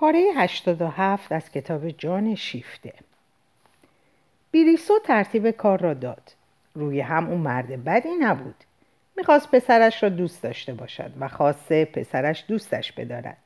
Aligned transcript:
پاره 0.00 0.30
87 0.36 1.32
از 1.32 1.50
کتاب 1.50 1.88
جان 1.88 2.34
شیفته. 2.34 2.92
بیریسو 4.50 4.94
ترتیب 5.04 5.50
کار 5.50 5.80
را 5.80 5.94
داد. 5.94 6.32
روی 6.74 7.00
هم 7.00 7.26
اون 7.26 7.40
مرد 7.40 7.84
بدی 7.84 8.08
نبود. 8.20 8.54
می‌خواست 9.16 9.50
پسرش 9.50 10.02
را 10.02 10.08
دوست 10.08 10.42
داشته 10.42 10.74
باشد 10.74 11.12
و 11.20 11.28
خواسته 11.28 11.84
پسرش 11.84 12.44
دوستش 12.48 12.92
بدارد. 12.92 13.36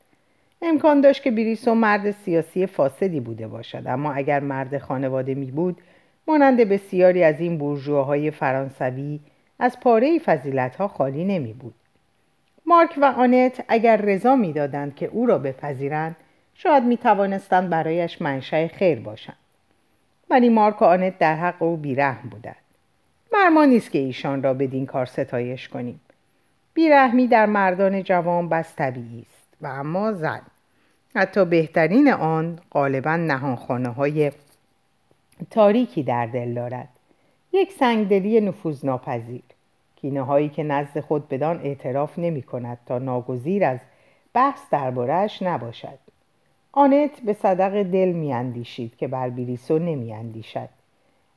امکان 0.63 1.01
داشت 1.01 1.23
که 1.23 1.31
بیریسو 1.31 1.75
مرد 1.75 2.11
سیاسی 2.11 2.67
فاسدی 2.67 3.21
بوده 3.21 3.49
باشد. 3.49 3.83
اما 3.87 4.13
اگر 4.13 4.41
مرد 4.41 4.79
خانواده 4.79 5.35
می 5.35 5.51
بود 5.51 5.81
مانند 6.29 6.61
بسیاری 6.61 7.25
از 7.25 7.41
این 7.41 7.59
بورژواهای 7.59 8.31
فرانسوی 8.31 9.21
از 9.59 9.81
پاره 9.81 10.19
فضیلت 10.19 10.77
ها 10.77 10.89
خالی 10.89 11.25
نمی 11.25 11.53
بود. 11.53 11.75
مارک 12.67 12.95
و 12.97 13.05
آنت 13.05 13.65
اگر 13.69 13.97
رضا 13.97 14.37
می‌دادند 14.37 14.95
که 14.95 15.07
او 15.07 15.27
را 15.27 15.39
بپذیرند 15.39 16.17
شاید 16.55 16.83
می 16.83 16.97
توانستند 16.97 17.71
برایش 17.71 18.23
منشأ 18.23 18.69
خیر 18.69 19.01
باشند. 19.01 19.37
ولی 20.31 20.49
مارک 20.49 20.83
و 20.83 20.85
آنت 20.85 21.19
در 21.19 21.37
حق 21.37 21.63
او 21.63 21.77
بیرحم 21.77 22.29
بودند. 22.29 22.57
مرما 23.33 23.65
نیست 23.65 23.91
که 23.91 23.99
ایشان 23.99 24.43
را 24.43 24.55
بدین 24.55 24.87
کار 24.87 25.07
ستایش 25.07 25.69
کنیم. 25.69 26.01
بیرحمی 26.75 27.27
در 27.27 27.47
مردان 27.47 28.03
جوان 28.03 28.49
بس 28.49 28.77
طبیعی 28.77 29.21
است 29.21 29.49
و 29.61 29.67
اما 29.67 30.13
زن. 30.13 30.43
حتی 31.15 31.45
بهترین 31.45 32.13
آن 32.13 32.59
غالبا 32.71 33.17
نهانخانه 33.17 33.89
های 33.89 34.33
تاریکی 35.51 36.03
در 36.03 36.27
دل 36.27 36.55
دارد. 36.55 36.89
یک 37.53 37.73
سنگدلی 37.73 38.41
نفوذناپذیر 38.41 39.43
کینه 39.97 40.23
هایی 40.23 40.49
که 40.49 40.63
نزد 40.63 41.01
خود 41.01 41.29
بدان 41.29 41.61
اعتراف 41.61 42.19
نمی 42.19 42.43
کند 42.43 42.79
تا 42.87 42.99
ناگزیر 42.99 43.65
از 43.65 43.79
بحث 44.35 44.61
دربارهش 44.71 45.43
نباشد. 45.43 45.99
آنت 46.73 47.21
به 47.21 47.33
صدق 47.33 47.83
دل 47.83 48.09
میاندیشید 48.09 48.97
که 48.97 49.09
بر 49.09 49.31
بیریسو 49.31 49.79
نمیاندیشد 49.79 50.69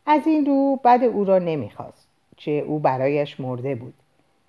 از 0.06 0.28
این 0.28 0.46
رو 0.46 0.80
بد 0.84 1.04
او 1.04 1.26
را 1.26 1.40
نمی‌خواست 1.40 2.08
چه 2.38 2.52
او 2.52 2.80
برایش 2.80 3.40
مرده 3.40 3.76
بود 3.76 3.94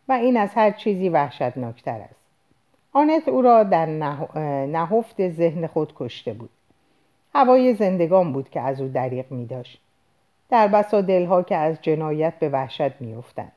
و 0.08 0.12
این 0.12 0.36
از 0.36 0.50
هر 0.54 0.70
چیزی 0.70 1.08
وحشتناکتر 1.08 2.00
است 2.00 2.20
آنت 2.92 3.28
او 3.28 3.42
را 3.42 3.62
در 3.62 3.86
نهفت 4.66 5.28
ذهن 5.28 5.66
خود 5.66 5.92
کشته 5.96 6.32
بود 6.32 6.50
هوای 7.34 7.74
زندگان 7.74 8.32
بود 8.32 8.50
که 8.50 8.60
از 8.60 8.80
او 8.80 8.88
دریق 8.88 9.32
می 9.32 9.46
داشت. 9.46 9.80
در 10.50 10.68
بسا 10.68 11.00
دلها 11.00 11.42
که 11.42 11.56
از 11.56 11.76
جنایت 11.82 12.34
به 12.38 12.48
وحشت 12.48 13.00
می 13.00 13.14
افتند. 13.14 13.52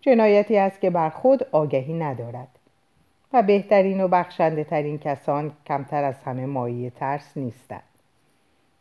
جنایتی 0.00 0.56
است 0.56 0.80
که 0.80 0.90
بر 0.90 1.10
خود 1.10 1.46
آگهی 1.52 1.92
ندارد 1.92 2.55
و 3.32 3.42
بهترین 3.42 4.00
و 4.00 4.08
بخشنده 4.08 4.64
ترین 4.64 4.98
کسان 4.98 5.52
کمتر 5.66 6.04
از 6.04 6.14
همه 6.24 6.46
مایه 6.46 6.90
ترس 6.90 7.36
نیستند. 7.36 7.82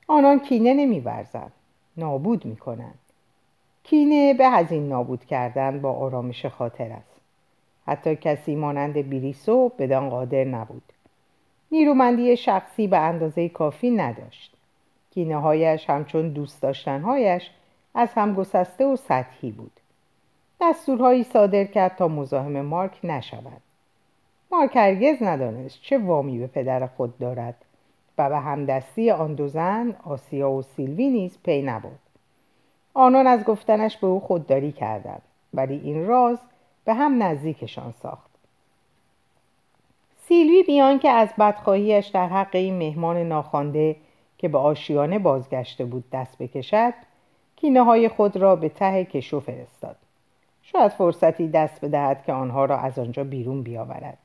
آنان 0.07 0.39
کینه 0.39 0.73
نمیورزند 0.73 1.51
نابود 1.97 2.45
می 2.45 2.55
کنند 2.55 2.99
کینه 3.83 4.33
به 4.33 4.45
از 4.45 4.71
این 4.71 4.89
نابود 4.89 5.25
کردن 5.25 5.81
با 5.81 5.91
آرامش 5.91 6.45
خاطر 6.45 6.91
است. 6.91 7.21
حتی 7.87 8.15
کسی 8.15 8.55
مانند 8.55 8.97
بیریسو 8.97 9.71
بدان 9.79 10.09
قادر 10.09 10.43
نبود. 10.43 10.93
نیرومندی 11.71 12.37
شخصی 12.37 12.87
به 12.87 12.97
اندازه 12.97 13.49
کافی 13.49 13.91
نداشت. 13.91 14.53
کینه 15.11 15.37
هایش 15.37 15.89
همچون 15.89 16.29
دوست 16.29 16.61
داشتنهایش 16.61 17.49
از 17.95 18.09
هم 18.15 18.33
گسسته 18.33 18.85
و 18.85 18.95
سطحی 18.95 19.51
بود. 19.51 19.71
دستورهایی 20.61 21.23
صادر 21.23 21.63
کرد 21.63 21.95
تا 21.95 22.07
مزاحم 22.07 22.61
مارک 22.61 22.99
نشود. 23.03 23.61
مارک 24.57 24.75
هرگز 24.75 25.23
ندانست 25.23 25.81
چه 25.81 25.97
وامی 25.97 26.39
به 26.39 26.47
پدر 26.47 26.87
خود 26.87 27.17
دارد 27.17 27.55
و 28.17 28.29
به 28.29 28.37
همدستی 28.37 29.11
آن 29.11 29.33
دو 29.33 29.47
زن 29.47 29.95
آسیا 30.03 30.51
و 30.51 30.61
سیلوی 30.61 31.09
نیز 31.09 31.37
پی 31.43 31.61
نبود 31.61 31.99
آنان 32.93 33.27
از 33.27 33.43
گفتنش 33.43 33.97
به 33.97 34.07
او 34.07 34.19
خودداری 34.19 34.71
کردند 34.71 35.21
ولی 35.53 35.81
این 35.83 36.07
راز 36.07 36.39
به 36.85 36.93
هم 36.93 37.23
نزدیکشان 37.23 37.91
ساخت. 37.91 38.29
سیلوی 40.27 40.63
بیان 40.63 40.99
که 40.99 41.09
از 41.09 41.29
بدخواهیش 41.39 42.07
در 42.07 42.27
حق 42.27 42.55
این 42.55 42.77
مهمان 42.77 43.17
ناخوانده 43.17 43.95
که 44.37 44.47
به 44.47 44.57
آشیانه 44.57 45.19
بازگشته 45.19 45.85
بود 45.85 46.03
دست 46.11 46.37
بکشد 46.37 46.93
کینه 47.55 47.83
های 47.83 48.09
خود 48.09 48.37
را 48.37 48.55
به 48.55 48.69
ته 48.69 49.05
کشو 49.05 49.39
فرستاد. 49.39 49.95
شاید 50.61 50.91
فرصتی 50.91 51.47
دست 51.47 51.85
بدهد 51.85 52.23
که 52.23 52.33
آنها 52.33 52.65
را 52.65 52.77
از 52.77 52.99
آنجا 52.99 53.23
بیرون 53.23 53.63
بیاورد. 53.63 54.24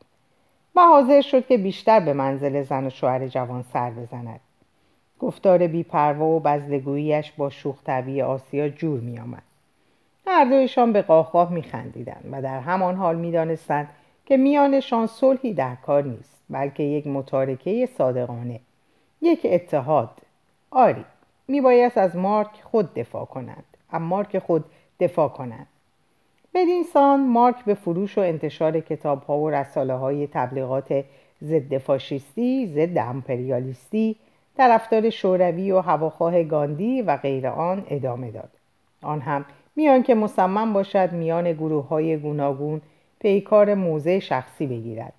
حاضر 0.88 1.20
شد 1.20 1.46
که 1.46 1.58
بیشتر 1.58 2.00
به 2.00 2.12
منزل 2.12 2.62
زن 2.62 2.86
و 2.86 2.90
شوهر 2.90 3.28
جوان 3.28 3.62
سر 3.72 3.90
بزند. 3.90 4.40
گفتار 5.20 5.66
بیپروا 5.66 6.26
و 6.26 6.40
بزدگوییش 6.40 7.32
با 7.32 7.50
شوخ 7.50 7.76
آسیا 8.26 8.68
جور 8.68 9.00
می 9.00 9.18
آمد. 9.18 9.42
هر 10.26 10.44
دویشان 10.44 10.92
به 10.92 11.02
قاقاه 11.02 11.52
می 11.52 11.62
خندیدن 11.62 12.20
و 12.32 12.42
در 12.42 12.60
همان 12.60 12.96
حال 12.96 13.16
می 13.16 13.32
دانستند 13.32 13.88
که 14.26 14.36
میانشان 14.36 15.06
صلحی 15.06 15.54
در 15.54 15.74
کار 15.74 16.02
نیست 16.02 16.38
بلکه 16.50 16.82
یک 16.82 17.06
متارکه 17.06 17.88
صادقانه. 17.98 18.60
یک 19.22 19.40
اتحاد. 19.44 20.10
آری 20.70 21.04
میبایست 21.48 21.98
از 21.98 22.16
مارک 22.16 22.62
خود 22.62 22.94
دفاع 22.94 23.24
کنند 23.24 23.64
اما 23.92 24.06
مارک 24.06 24.38
خود 24.38 24.64
دفاع 25.00 25.28
کنند. 25.28 25.66
بدین 26.54 26.82
سان 26.82 27.26
مارک 27.26 27.64
به 27.64 27.74
فروش 27.74 28.18
و 28.18 28.20
انتشار 28.20 28.80
کتاب 28.80 29.22
ها 29.22 29.38
و 29.38 29.50
رساله 29.50 29.94
های 29.94 30.26
تبلیغات 30.26 31.04
ضد 31.42 31.78
فاشیستی، 31.78 32.66
ضد 32.66 32.98
امپریالیستی، 32.98 34.16
طرفدار 34.56 35.10
شوروی 35.10 35.72
و 35.72 35.80
هواخواه 35.80 36.42
گاندی 36.42 37.02
و 37.02 37.16
غیر 37.16 37.46
آن 37.46 37.86
ادامه 37.88 38.30
داد. 38.30 38.50
آن 39.02 39.20
هم 39.20 39.44
میان 39.76 40.02
که 40.02 40.14
مصمم 40.14 40.72
باشد 40.72 41.12
میان 41.12 41.52
گروه 41.52 41.88
های 41.88 42.16
گوناگون 42.16 42.80
پیکار 43.20 43.74
موضع 43.74 44.18
شخصی 44.18 44.66
بگیرد. 44.66 45.12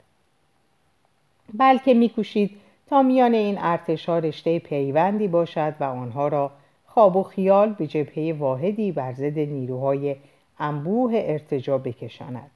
بلکه 1.53 1.94
میکوشید 1.94 2.52
تا 2.90 3.02
میان 3.03 3.34
این 3.34 3.58
ارتش 3.59 4.09
ها 4.09 4.20
رشته 4.20 4.59
پیوندی 4.59 5.28
باشد 5.28 5.75
و 5.80 5.84
آنها 5.84 6.28
را 6.28 6.52
خواب 6.86 7.16
و 7.16 7.24
خیال 7.24 7.74
به 7.74 7.88
جبهه 7.88 8.36
واحدی 8.40 8.91
بر 8.91 9.14
ضد 9.14 9.40
نیروهای 9.40 10.16
انبوه 10.62 11.12
ارتجا 11.16 11.78
بکشاند. 11.78 12.52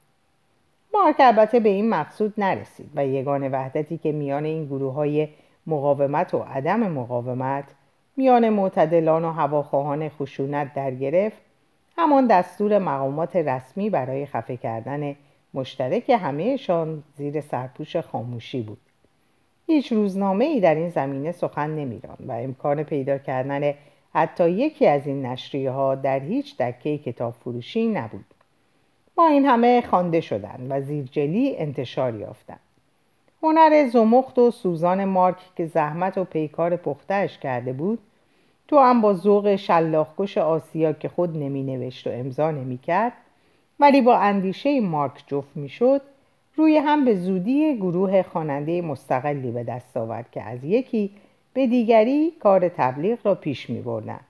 مارک 0.94 1.16
البته 1.18 1.60
به 1.60 1.68
این 1.68 1.88
مقصود 1.88 2.34
نرسید 2.38 2.90
و 2.94 3.06
یگان 3.06 3.48
وحدتی 3.52 3.98
که 3.98 4.12
میان 4.12 4.44
این 4.44 4.66
گروه 4.66 4.94
های 4.94 5.28
مقاومت 5.66 6.34
و 6.34 6.38
عدم 6.38 6.80
مقاومت 6.80 7.64
میان 8.16 8.48
معتدلان 8.48 9.24
و 9.24 9.30
هواخواهان 9.30 10.08
خشونت 10.08 10.74
در 10.74 10.90
گرفت 10.90 11.36
همان 11.96 12.26
دستور 12.26 12.78
مقامات 12.78 13.36
رسمی 13.36 13.90
برای 13.90 14.26
خفه 14.26 14.56
کردن 14.56 15.16
مشترک 15.54 16.10
همهشان 16.10 17.02
زیر 17.16 17.40
سرپوش 17.40 17.96
خاموشی 17.96 18.62
بود. 18.62 18.78
هیچ 19.66 19.92
روزنامه 19.92 20.44
ای 20.44 20.60
در 20.60 20.74
این 20.74 20.88
زمینه 20.88 21.32
سخن 21.32 21.70
نمیران 21.70 22.16
و 22.26 22.32
امکان 22.32 22.82
پیدا 22.82 23.18
کردن 23.18 23.74
حتی 24.16 24.50
یکی 24.50 24.86
از 24.86 25.06
این 25.06 25.26
نشریه 25.26 25.70
ها 25.70 25.94
در 25.94 26.20
هیچ 26.20 26.56
دکه 26.56 26.98
کتاب 26.98 27.34
فروشی 27.44 27.88
نبود. 27.88 28.24
با 29.14 29.26
این 29.26 29.46
همه 29.46 29.80
خوانده 29.80 30.20
شدند 30.20 30.66
و 30.70 30.80
زیرجلی 30.80 31.56
انتشار 31.56 32.14
یافتند 32.14 32.60
هنر 33.42 33.88
زمخت 33.88 34.38
و 34.38 34.50
سوزان 34.50 35.04
مارک 35.04 35.36
که 35.56 35.66
زحمت 35.66 36.18
و 36.18 36.24
پیکار 36.24 36.76
پختهش 36.76 37.38
کرده 37.38 37.72
بود 37.72 37.98
تو 38.68 38.78
هم 38.78 39.00
با 39.00 39.14
ذوق 39.14 39.56
شلاخکش 39.56 40.38
آسیا 40.38 40.92
که 40.92 41.08
خود 41.08 41.36
نمی 41.36 41.62
نوشت 41.62 42.06
و 42.06 42.10
امضا 42.10 42.50
نمی 42.50 42.78
کرد 42.78 43.12
ولی 43.80 44.00
با 44.00 44.16
اندیشه 44.16 44.80
مارک 44.80 45.24
جفت 45.26 45.56
می 45.56 45.68
شد 45.68 46.00
روی 46.56 46.76
هم 46.76 47.04
به 47.04 47.14
زودی 47.14 47.76
گروه 47.76 48.22
خواننده 48.22 48.82
مستقلی 48.82 49.50
به 49.50 49.64
دست 49.64 49.96
آورد 49.96 50.30
که 50.30 50.42
از 50.42 50.64
یکی 50.64 51.10
به 51.56 51.66
دیگری 51.66 52.30
کار 52.30 52.68
تبلیغ 52.68 53.18
را 53.24 53.34
پیش 53.34 53.70
می 53.70 53.80
بردن. 53.80 54.20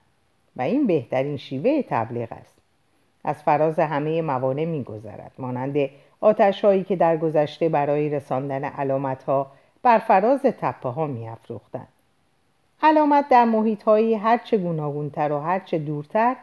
و 0.55 0.61
این 0.61 0.87
بهترین 0.87 1.37
شیوه 1.37 1.81
تبلیغ 1.81 2.31
است 2.31 2.55
از 3.23 3.43
فراز 3.43 3.79
همه 3.79 4.21
موانع 4.21 4.65
می 4.65 4.83
گذرد 4.83 5.31
مانند 5.37 5.89
آتش 6.21 6.65
هایی 6.65 6.83
که 6.83 6.95
در 6.95 7.17
گذشته 7.17 7.69
برای 7.69 8.09
رساندن 8.09 8.63
علامت 8.63 9.23
ها 9.23 9.51
بر 9.83 9.99
فراز 9.99 10.41
تپه 10.41 10.89
ها 10.89 11.07
می 11.07 11.29
افروختن. 11.29 11.87
علامت 12.83 13.29
در 13.29 13.45
محیط 13.45 13.83
هایی 13.83 14.13
هرچه 14.13 14.57
گوناگونتر 14.57 15.31
و 15.31 15.39
هرچه 15.39 15.77
دورتر 15.77 16.35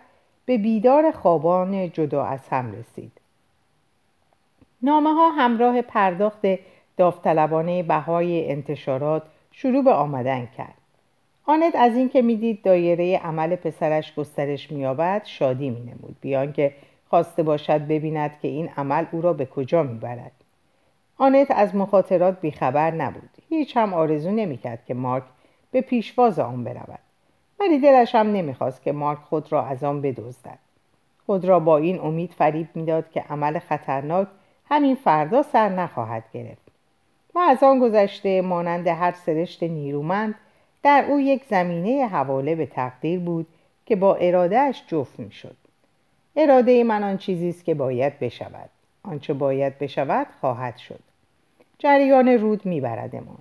به 0.46 0.58
بیدار 0.58 1.10
خوابان 1.10 1.90
جدا 1.90 2.24
از 2.24 2.48
هم 2.50 2.72
رسید 2.72 3.12
نامه 4.82 5.14
ها 5.14 5.30
همراه 5.30 5.82
پرداخت 5.82 6.40
داوطلبانه 6.96 7.82
بهای 7.82 8.50
انتشارات 8.50 9.22
شروع 9.56 9.84
به 9.84 9.92
آمدن 9.92 10.48
کرد. 10.56 10.74
آنت 11.46 11.76
از 11.76 11.96
اینکه 11.96 12.22
می‌دید 12.22 12.62
دایره 12.62 13.18
عمل 13.18 13.56
پسرش 13.56 14.14
گسترش 14.14 14.72
مییابد 14.72 15.22
شادی 15.24 15.70
مینمود. 15.70 16.16
بیان 16.20 16.52
که 16.52 16.74
خواسته 17.10 17.42
باشد 17.42 17.86
ببیند 17.86 18.38
که 18.42 18.48
این 18.48 18.68
عمل 18.76 19.04
او 19.12 19.20
را 19.20 19.32
به 19.32 19.46
کجا 19.46 19.82
می‌برد. 19.82 20.32
آنت 21.18 21.50
از 21.50 21.74
مخاطرات 21.74 22.40
بیخبر 22.40 22.90
نبود. 22.90 23.30
هیچ 23.48 23.76
هم 23.76 23.94
آرزو 23.94 24.30
نمی‌کرد 24.30 24.84
که 24.86 24.94
مارک 24.94 25.24
به 25.70 25.80
پیشواز 25.80 26.38
آن 26.38 26.64
برود. 26.64 26.98
ولی 27.60 27.78
دلش 27.78 28.14
هم 28.14 28.32
نمی‌خواست 28.32 28.82
که 28.82 28.92
مارک 28.92 29.18
خود 29.18 29.52
را 29.52 29.64
از 29.64 29.84
آن 29.84 30.00
بدزدد. 30.00 30.58
خود 31.26 31.44
را 31.44 31.60
با 31.60 31.78
این 31.78 32.00
امید 32.00 32.30
فریب 32.32 32.68
می‌داد 32.74 33.10
که 33.10 33.20
عمل 33.20 33.58
خطرناک 33.58 34.28
همین 34.68 34.94
فردا 34.94 35.42
سر 35.42 35.68
نخواهد 35.68 36.24
گرفت. 36.32 36.63
و 37.34 37.38
از 37.38 37.62
آن 37.62 37.78
گذشته 37.78 38.42
مانند 38.42 38.86
هر 38.86 39.12
سرشت 39.12 39.62
نیرومند 39.62 40.34
در 40.82 41.04
او 41.08 41.20
یک 41.20 41.44
زمینه 41.44 42.06
حواله 42.06 42.54
به 42.54 42.66
تقدیر 42.66 43.20
بود 43.20 43.46
که 43.86 43.96
با 43.96 44.14
ارادهش 44.14 44.82
جفت 44.86 45.18
می‌شد. 45.18 45.56
اراده 46.36 46.84
من 46.84 47.04
آن 47.04 47.18
چیزی 47.18 47.48
است 47.48 47.64
که 47.64 47.74
باید 47.74 48.18
بشود. 48.18 48.70
آنچه 49.02 49.32
باید 49.32 49.78
بشود 49.78 50.26
خواهد 50.40 50.76
شد. 50.76 51.00
جریان 51.78 52.28
رود 52.28 52.66
میبردمان. 52.66 53.38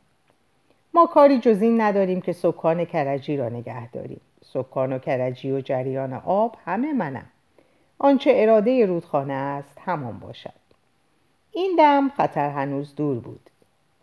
ما 0.93 1.05
کاری 1.05 1.39
جز 1.39 1.61
این 1.61 1.81
نداریم 1.81 2.21
که 2.21 2.33
سکان 2.33 2.85
کرجی 2.85 3.37
را 3.37 3.49
نگه 3.49 3.89
داریم. 3.89 4.21
سکان 4.45 4.93
و 4.93 4.99
کرجی 4.99 5.51
و 5.51 5.61
جریان 5.61 6.13
آب 6.13 6.57
همه 6.65 6.93
منم. 6.93 7.25
آنچه 7.99 8.33
اراده 8.35 8.85
رودخانه 8.85 9.33
است 9.33 9.77
همان 9.85 10.19
باشد. 10.19 10.53
این 11.51 11.75
دم 11.77 12.09
خطر 12.09 12.49
هنوز 12.49 12.95
دور 12.95 13.19
بود. 13.19 13.49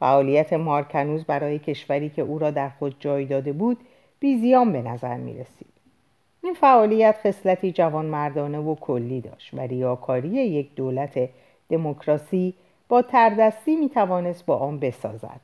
فعالیت 0.00 0.52
مارک 0.52 0.94
هنوز 0.94 1.24
برای 1.24 1.58
کشوری 1.58 2.08
که 2.08 2.22
او 2.22 2.38
را 2.38 2.50
در 2.50 2.68
خود 2.68 2.96
جای 3.00 3.24
داده 3.24 3.52
بود 3.52 3.78
بیزیان 4.20 4.72
به 4.72 4.82
نظر 4.82 5.16
می 5.16 5.34
رسید. 5.38 5.66
این 6.42 6.54
فعالیت 6.54 7.16
خصلتی 7.24 7.72
جوانمردانه 7.72 8.58
و 8.58 8.74
کلی 8.74 9.20
داشت 9.20 9.54
و 9.54 9.60
ریاکاری 9.60 10.28
یک 10.28 10.74
دولت 10.74 11.28
دموکراسی 11.68 12.54
با 12.88 13.02
تردستی 13.02 13.76
می 13.76 13.88
توانست 13.88 14.46
با 14.46 14.56
آن 14.56 14.78
بسازد. 14.78 15.40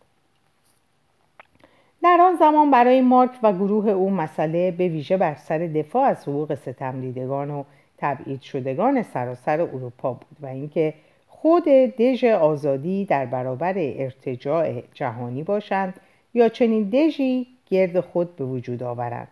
در 2.02 2.18
آن 2.20 2.36
زمان 2.36 2.70
برای 2.70 3.00
مارک 3.00 3.30
و 3.42 3.52
گروه 3.52 3.88
او 3.88 4.10
مسئله 4.10 4.70
به 4.70 4.88
ویژه 4.88 5.16
بر 5.16 5.34
سر 5.34 5.58
دفاع 5.58 6.02
از 6.08 6.22
حقوق 6.22 6.54
ستمدیدگان 6.54 7.50
و 7.50 7.64
تبعید 7.98 8.42
شدگان 8.42 9.02
سراسر 9.02 9.60
اروپا 9.60 10.12
بود 10.12 10.36
و 10.40 10.46
اینکه 10.46 10.94
خود 11.42 11.64
دژ 11.64 12.24
آزادی 12.24 13.04
در 13.04 13.26
برابر 13.26 13.74
ارتجاع 13.76 14.82
جهانی 14.94 15.42
باشند 15.42 16.00
یا 16.34 16.48
چنین 16.48 16.90
دژی 16.90 17.46
گرد 17.70 18.00
خود 18.00 18.36
به 18.36 18.44
وجود 18.44 18.82
آورند. 18.82 19.28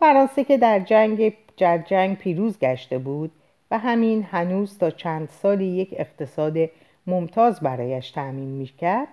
فرانسه 0.00 0.44
که 0.44 0.58
در 0.58 0.80
جنگ 0.80 1.32
در 1.58 1.78
جنگ 1.78 2.18
پیروز 2.18 2.58
گشته 2.58 2.98
بود 2.98 3.30
و 3.70 3.78
همین 3.78 4.22
هنوز 4.22 4.78
تا 4.78 4.90
چند 4.90 5.28
سالی 5.28 5.64
یک 5.64 5.94
اقتصاد 5.96 6.56
ممتاز 7.06 7.60
برایش 7.60 8.10
تعمین 8.10 8.48
می‌کرد 8.48 9.08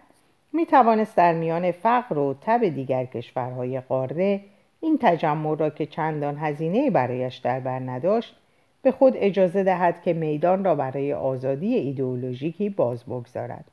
می 0.53 0.65
توانست 0.65 1.15
در 1.15 1.33
میان 1.33 1.71
فقر 1.71 2.17
و 2.17 2.35
تب 2.41 2.67
دیگر 2.67 3.05
کشورهای 3.05 3.79
قاره 3.79 4.41
این 4.81 4.97
تجمع 5.01 5.57
را 5.57 5.69
که 5.69 5.85
چندان 5.85 6.37
هزینه 6.37 6.89
برایش 6.89 7.37
در 7.37 7.59
بر 7.59 7.79
نداشت 7.79 8.35
به 8.81 8.91
خود 8.91 9.13
اجازه 9.17 9.63
دهد 9.63 10.01
که 10.01 10.13
میدان 10.13 10.63
را 10.63 10.75
برای 10.75 11.13
آزادی 11.13 11.75
ایدئولوژیکی 11.75 12.69
باز 12.69 13.03
بگذارد. 13.03 13.65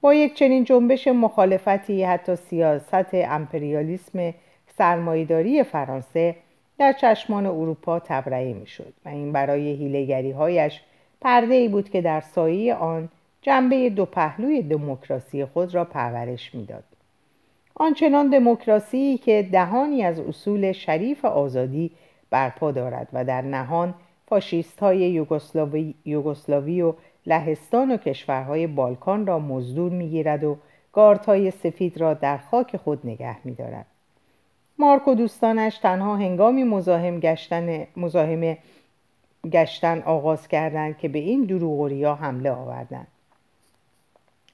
با 0.00 0.14
یک 0.14 0.34
چنین 0.34 0.64
جنبش 0.64 1.08
مخالفتی 1.08 2.04
حتی 2.04 2.36
سیاست 2.36 3.14
امپریالیسم 3.14 4.34
سرمایداری 4.78 5.62
فرانسه 5.62 6.36
در 6.78 6.92
چشمان 6.92 7.46
اروپا 7.46 7.98
تبرئه 7.98 8.52
می‌شد 8.52 8.92
و 9.04 9.08
این 9.08 9.32
برای 9.32 9.68
هیلگری 9.68 10.30
هایش 10.30 10.80
پرده 11.20 11.54
ای 11.54 11.68
بود 11.68 11.90
که 11.90 12.00
در 12.00 12.20
سایه 12.20 12.74
آن 12.74 13.08
جنبه 13.42 13.90
دو 13.90 14.04
پهلوی 14.04 14.62
دموکراسی 14.62 15.44
خود 15.44 15.74
را 15.74 15.84
پرورش 15.84 16.54
می‌داد. 16.54 16.84
آنچنان 17.74 18.30
دموکراسی 18.30 19.18
که 19.18 19.48
دهانی 19.52 20.02
از 20.02 20.20
اصول 20.20 20.72
شریف 20.72 21.24
آزادی 21.24 21.90
برپا 22.30 22.72
دارد 22.72 23.08
و 23.12 23.24
در 23.24 23.42
نهان 23.42 23.94
فاشیست 24.28 24.78
های 24.78 24.98
یوگسلاوی, 24.98 25.94
یوگسلاوی 26.04 26.82
و 26.82 26.94
لهستان 27.26 27.90
و 27.90 27.96
کشورهای 27.96 28.66
بالکان 28.66 29.26
را 29.26 29.38
مزدور 29.38 29.92
می‌گیرد 29.92 30.44
و 30.44 30.58
های 31.26 31.50
سفید 31.50 31.98
را 32.00 32.14
در 32.14 32.38
خاک 32.38 32.76
خود 32.76 33.06
نگه 33.06 33.36
میدارد. 33.44 33.86
مارک 34.78 35.08
و 35.08 35.14
دوستانش 35.14 35.78
تنها 35.78 36.16
هنگامی 36.16 36.64
مزاحم 36.64 37.20
گشتن 37.20 37.86
مزاحم 37.96 38.56
گشتن 39.52 40.02
آغاز 40.02 40.48
کردند 40.48 40.98
که 40.98 41.08
به 41.08 41.18
این 41.18 41.44
دروغوریا 41.44 42.14
حمله 42.14 42.50
آوردند. 42.50 43.06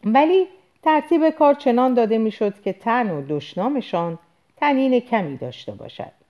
ولی 0.04 0.46
ترتیب 0.82 1.30
کار 1.30 1.54
چنان 1.54 1.94
داده 1.94 2.18
می‌شد 2.18 2.60
که 2.60 2.72
تن 2.72 3.10
و 3.10 3.22
دشنامشان 3.28 4.18
تنین 4.56 5.00
کمی 5.00 5.36
داشته 5.36 5.72
باشد. 5.72 6.21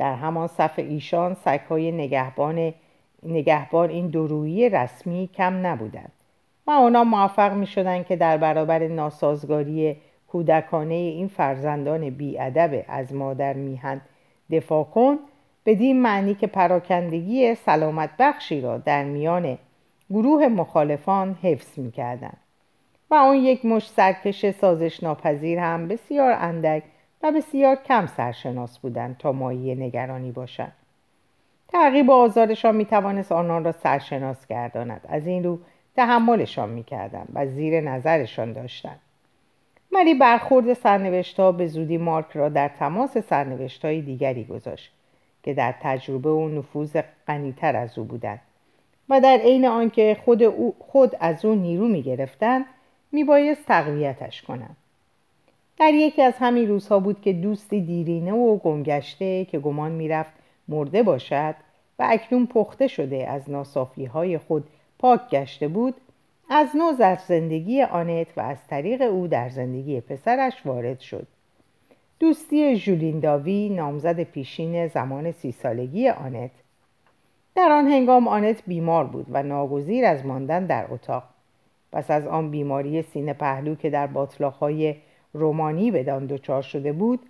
در 0.00 0.14
همان 0.14 0.46
صف 0.46 0.78
ایشان 0.78 1.34
سگهای 1.34 1.92
نگهبان 1.92 2.74
نگهبان 3.22 3.90
این 3.90 4.06
درویی 4.06 4.68
رسمی 4.68 5.30
کم 5.34 5.66
نبودند 5.66 6.12
و 6.66 6.70
آنها 6.70 7.04
موفق 7.04 7.52
می 7.52 7.66
شدند 7.66 8.06
که 8.06 8.16
در 8.16 8.36
برابر 8.36 8.88
ناسازگاری 8.88 9.96
کودکانه 10.28 10.94
این 10.94 11.28
فرزندان 11.28 12.10
بیادب 12.10 12.84
از 12.88 13.14
مادر 13.14 13.52
میهن 13.52 14.00
دفاع 14.50 14.84
کن 14.84 15.18
بدین 15.66 16.02
معنی 16.02 16.34
که 16.34 16.46
پراکندگی 16.46 17.54
سلامت 17.54 18.10
بخشی 18.18 18.60
را 18.60 18.78
در 18.78 19.04
میان 19.04 19.58
گروه 20.10 20.48
مخالفان 20.48 21.38
حفظ 21.42 21.78
می 21.78 21.90
کردن. 21.90 22.34
و 23.10 23.14
آن 23.14 23.36
یک 23.36 23.64
مش 23.64 23.88
سرکش 23.88 24.50
سازش 24.50 25.02
ناپذیر 25.02 25.58
هم 25.58 25.88
بسیار 25.88 26.32
اندک 26.32 26.82
و 27.22 27.32
بسیار 27.32 27.76
کم 27.76 28.06
سرشناس 28.06 28.78
بودند 28.78 29.16
تا 29.18 29.32
مایه 29.32 29.74
نگرانی 29.74 30.32
باشند. 30.32 30.72
تعقیب 31.68 32.08
و 32.08 32.12
آزارشان 32.12 32.76
می 32.76 32.84
توانست 32.84 33.32
آنان 33.32 33.64
را 33.64 33.72
سرشناس 33.72 34.46
گرداند. 34.46 35.00
از 35.08 35.26
این 35.26 35.44
رو 35.44 35.58
تحملشان 35.96 36.68
می‌کردند 36.70 37.28
و 37.34 37.46
زیر 37.46 37.80
نظرشان 37.80 38.52
داشتند. 38.52 39.00
ولی 39.92 40.14
برخورد 40.14 40.72
سرنوشت 40.72 41.40
ها 41.40 41.52
به 41.52 41.66
زودی 41.66 41.98
مارک 41.98 42.26
را 42.32 42.48
در 42.48 42.68
تماس 42.68 43.18
سرنوشت 43.18 43.84
های 43.84 44.00
دیگری 44.00 44.44
گذاشت 44.44 44.92
که 45.42 45.54
در 45.54 45.74
تجربه 45.80 46.30
و 46.30 46.48
نفوذ 46.48 46.96
غنیتر 47.28 47.76
از 47.76 47.98
او 47.98 48.04
بودند 48.04 48.40
و 49.08 49.20
در 49.20 49.36
عین 49.36 49.66
آنکه 49.66 50.16
خود, 50.24 50.42
خود 50.78 51.16
از 51.20 51.44
او 51.44 51.54
نیرو 51.54 51.88
می 51.88 52.02
گرفتند 52.02 52.64
می 53.12 53.24
بایست 53.24 53.66
تقویتش 53.66 54.42
کنند. 54.42 54.76
در 55.80 55.94
یکی 55.94 56.22
از 56.22 56.34
همین 56.38 56.68
روزها 56.68 56.98
بود 56.98 57.20
که 57.20 57.32
دوستی 57.32 57.80
دیرینه 57.80 58.32
و 58.32 58.56
گمگشته 58.56 59.44
که 59.44 59.58
گمان 59.58 59.92
می‌رفت 59.92 60.32
مرده 60.68 61.02
باشد 61.02 61.54
و 61.98 62.06
اکنون 62.08 62.46
پخته 62.46 62.86
شده 62.86 63.28
از 63.28 63.50
ناسافی 63.50 64.04
های 64.04 64.38
خود 64.38 64.64
پاک 64.98 65.30
گشته 65.30 65.68
بود 65.68 65.94
از 66.50 66.68
نو 66.76 66.92
در 66.98 67.18
زندگی 67.28 67.82
آنت 67.82 68.26
و 68.36 68.40
از 68.40 68.56
طریق 68.70 69.02
او 69.02 69.26
در 69.26 69.48
زندگی 69.48 70.00
پسرش 70.00 70.66
وارد 70.66 71.00
شد. 71.00 71.26
دوستی 72.18 72.76
ژولین 72.76 73.20
داوی 73.20 73.68
نامزد 73.68 74.22
پیشین 74.22 74.86
زمان 74.86 75.32
سی 75.32 75.52
سالگی 75.52 76.08
آنت. 76.08 76.50
در 77.54 77.72
آن 77.72 77.86
هنگام 77.86 78.28
آنت 78.28 78.62
بیمار 78.66 79.04
بود 79.04 79.26
و 79.30 79.42
ناگزیر 79.42 80.04
از 80.04 80.26
ماندن 80.26 80.66
در 80.66 80.86
اتاق. 80.90 81.22
پس 81.92 82.10
از 82.10 82.26
آن 82.26 82.50
بیماری 82.50 83.02
سینه 83.02 83.32
پهلو 83.32 83.74
که 83.74 83.90
در 83.90 84.06
باطلاقهای 84.06 84.94
رومانی 85.32 85.90
بدان 85.90 86.26
دچار 86.26 86.62
شده 86.62 86.92
بود 86.92 87.20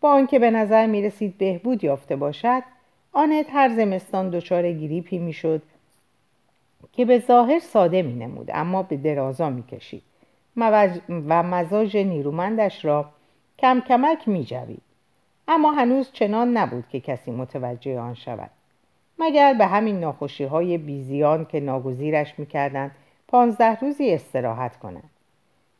با 0.00 0.12
آنکه 0.12 0.38
به 0.38 0.50
نظر 0.50 0.86
می 0.86 1.02
رسید 1.02 1.38
بهبود 1.38 1.84
یافته 1.84 2.16
باشد 2.16 2.62
آنت 3.12 3.46
هر 3.52 3.68
زمستان 3.76 4.30
دچار 4.30 4.72
گریپی 4.72 5.18
می‌شد 5.18 5.62
که 6.92 7.04
به 7.04 7.18
ظاهر 7.18 7.58
ساده 7.58 8.02
می 8.02 8.14
نمود 8.14 8.50
اما 8.54 8.82
به 8.82 8.96
درازا 8.96 9.50
می 9.50 9.62
کشید 9.62 10.02
و 10.56 11.42
مزاج 11.42 11.96
نیرومندش 11.96 12.84
را 12.84 13.10
کم 13.58 13.80
کمک 13.80 14.28
می 14.28 14.44
جوید. 14.44 14.82
اما 15.48 15.72
هنوز 15.72 16.12
چنان 16.12 16.56
نبود 16.56 16.88
که 16.88 17.00
کسی 17.00 17.30
متوجه 17.30 17.98
آن 17.98 18.14
شود 18.14 18.50
مگر 19.18 19.54
به 19.54 19.66
همین 19.66 20.00
ناخوشی 20.00 20.44
های 20.44 20.78
بیزیان 20.78 21.44
که 21.44 21.60
ناگزیرش 21.60 22.38
می‌کردند 22.38 22.90
پانزده 23.28 23.80
روزی 23.80 24.10
استراحت 24.10 24.76
کنند 24.76 25.10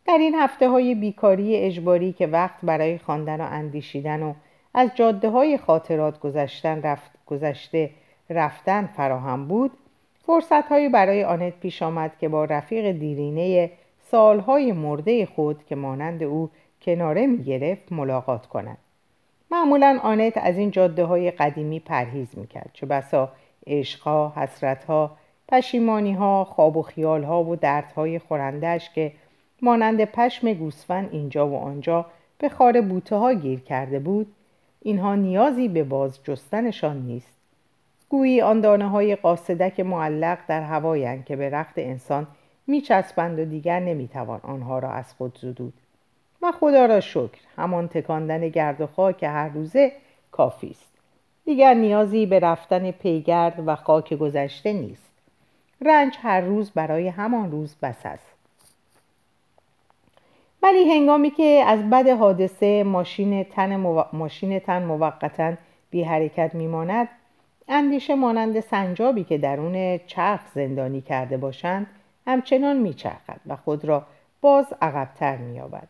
در 0.09 0.19
این 0.19 0.35
هفته 0.35 0.69
های 0.69 0.95
بیکاری 0.95 1.57
اجباری 1.57 2.13
که 2.13 2.27
وقت 2.27 2.59
برای 2.63 2.99
خواندن 2.99 3.41
و 3.41 3.45
اندیشیدن 3.51 4.23
و 4.23 4.35
از 4.75 4.91
جاده 4.95 5.31
های 5.31 5.59
خاطرات 5.59 6.21
گذشتن 6.21 6.83
رفت، 6.83 7.11
گذشته 7.27 7.91
رفتن 8.31 8.87
فراهم 8.87 9.49
بود 9.49 9.71
فرصت 10.27 10.69
هایی 10.69 10.89
برای 10.89 11.25
آنت 11.25 11.61
پیش 11.61 11.83
آمد 11.83 12.13
که 12.21 12.29
با 12.29 12.45
رفیق 12.45 12.91
دیرینه 12.91 13.71
سالهای 14.03 14.73
مرده 14.73 15.27
خود 15.27 15.65
که 15.67 15.75
مانند 15.75 16.23
او 16.23 16.51
کناره 16.83 17.27
می 17.27 17.45
گرفت 17.45 17.93
ملاقات 17.93 18.47
کند. 18.47 18.79
معمولا 19.51 19.99
آنت 20.03 20.37
از 20.37 20.59
این 20.59 20.71
جاده 20.71 21.05
های 21.05 21.31
قدیمی 21.31 21.81
پرهیز 21.81 22.39
می 22.39 22.47
کرد 22.47 22.71
چه 22.73 22.87
بسا 22.87 23.33
عشقها، 23.67 24.33
حسرتها، 24.37 25.17
پشیمانی 25.49 26.13
ها، 26.13 26.45
خواب 26.45 26.77
و 26.77 26.83
خیال 26.83 27.25
ها 27.25 27.45
و 27.45 27.57
دردهای 27.57 28.19
خورندش 28.19 28.91
که 28.91 29.13
مانند 29.63 30.05
پشم 30.05 30.53
گوسفند 30.53 31.09
اینجا 31.13 31.49
و 31.49 31.57
آنجا 31.57 32.07
به 32.39 32.49
خار 32.49 32.81
بوته 32.81 33.17
ها 33.17 33.33
گیر 33.33 33.61
کرده 33.61 33.99
بود. 33.99 34.35
اینها 34.83 35.15
نیازی 35.15 35.69
به 35.69 35.85
باز 35.85 36.25
جستنشان 36.25 36.97
نیست. 36.97 37.39
گویی 38.09 38.41
آن 38.41 38.61
دانه 38.61 38.89
های 38.89 39.17
قاصدک 39.17 39.81
معلق 39.81 40.39
در 40.49 40.63
هوایند 40.63 41.25
که 41.25 41.37
به 41.37 41.51
رخت 41.51 41.75
انسان 41.77 42.27
میچسبند 42.67 43.39
و 43.39 43.45
دیگر 43.45 43.81
نمی‌توان 43.81 44.41
آنها 44.43 44.79
را 44.79 44.91
از 44.91 45.15
خود 45.15 45.39
زدود. 45.39 45.73
و 46.43 46.53
خدا 46.53 46.87
را 46.87 47.01
شکر 47.01 47.41
همان 47.57 47.89
تکاندن 47.89 48.49
گرد 48.49 48.81
و 48.81 48.87
خاک 48.87 49.23
هر 49.23 49.49
روزه 49.49 49.93
کافی 50.33 50.71
است. 50.71 50.89
دیگر 51.45 51.75
نیازی 51.75 52.27
به 52.27 52.39
رفتن 52.39 52.91
پیگرد 52.91 53.63
و 53.67 53.77
خاک 53.77 54.15
گذشته 54.15 54.73
نیست. 54.73 55.13
رنج 55.81 56.17
هر 56.23 56.41
روز 56.41 56.71
برای 56.71 57.09
همان 57.09 57.51
روز 57.51 57.77
بس 57.83 58.07
است. 58.07 58.38
ولی 60.63 60.91
هنگامی 60.91 61.31
که 61.31 61.65
از 61.67 61.91
بد 61.91 62.09
حادثه 62.09 62.85
ماشین 62.85 63.45
تن, 63.45 63.77
مو... 63.77 64.03
ماشین 64.13 64.59
تن 64.59 64.85
موقتا 64.85 65.53
بی 65.91 66.03
حرکت 66.03 66.55
میماند 66.55 67.09
اندیشه 67.69 68.15
مانند 68.15 68.61
سنجابی 68.61 69.25
که 69.25 69.39
درون 69.39 69.99
چرخ 70.07 70.41
زندانی 70.55 71.01
کرده 71.01 71.37
باشند 71.37 71.87
همچنان 72.27 72.77
میچرخد 72.77 73.41
و 73.47 73.57
خود 73.57 73.85
را 73.85 74.07
باز 74.41 74.67
عقبتر 74.83 75.37
مییابد. 75.37 75.89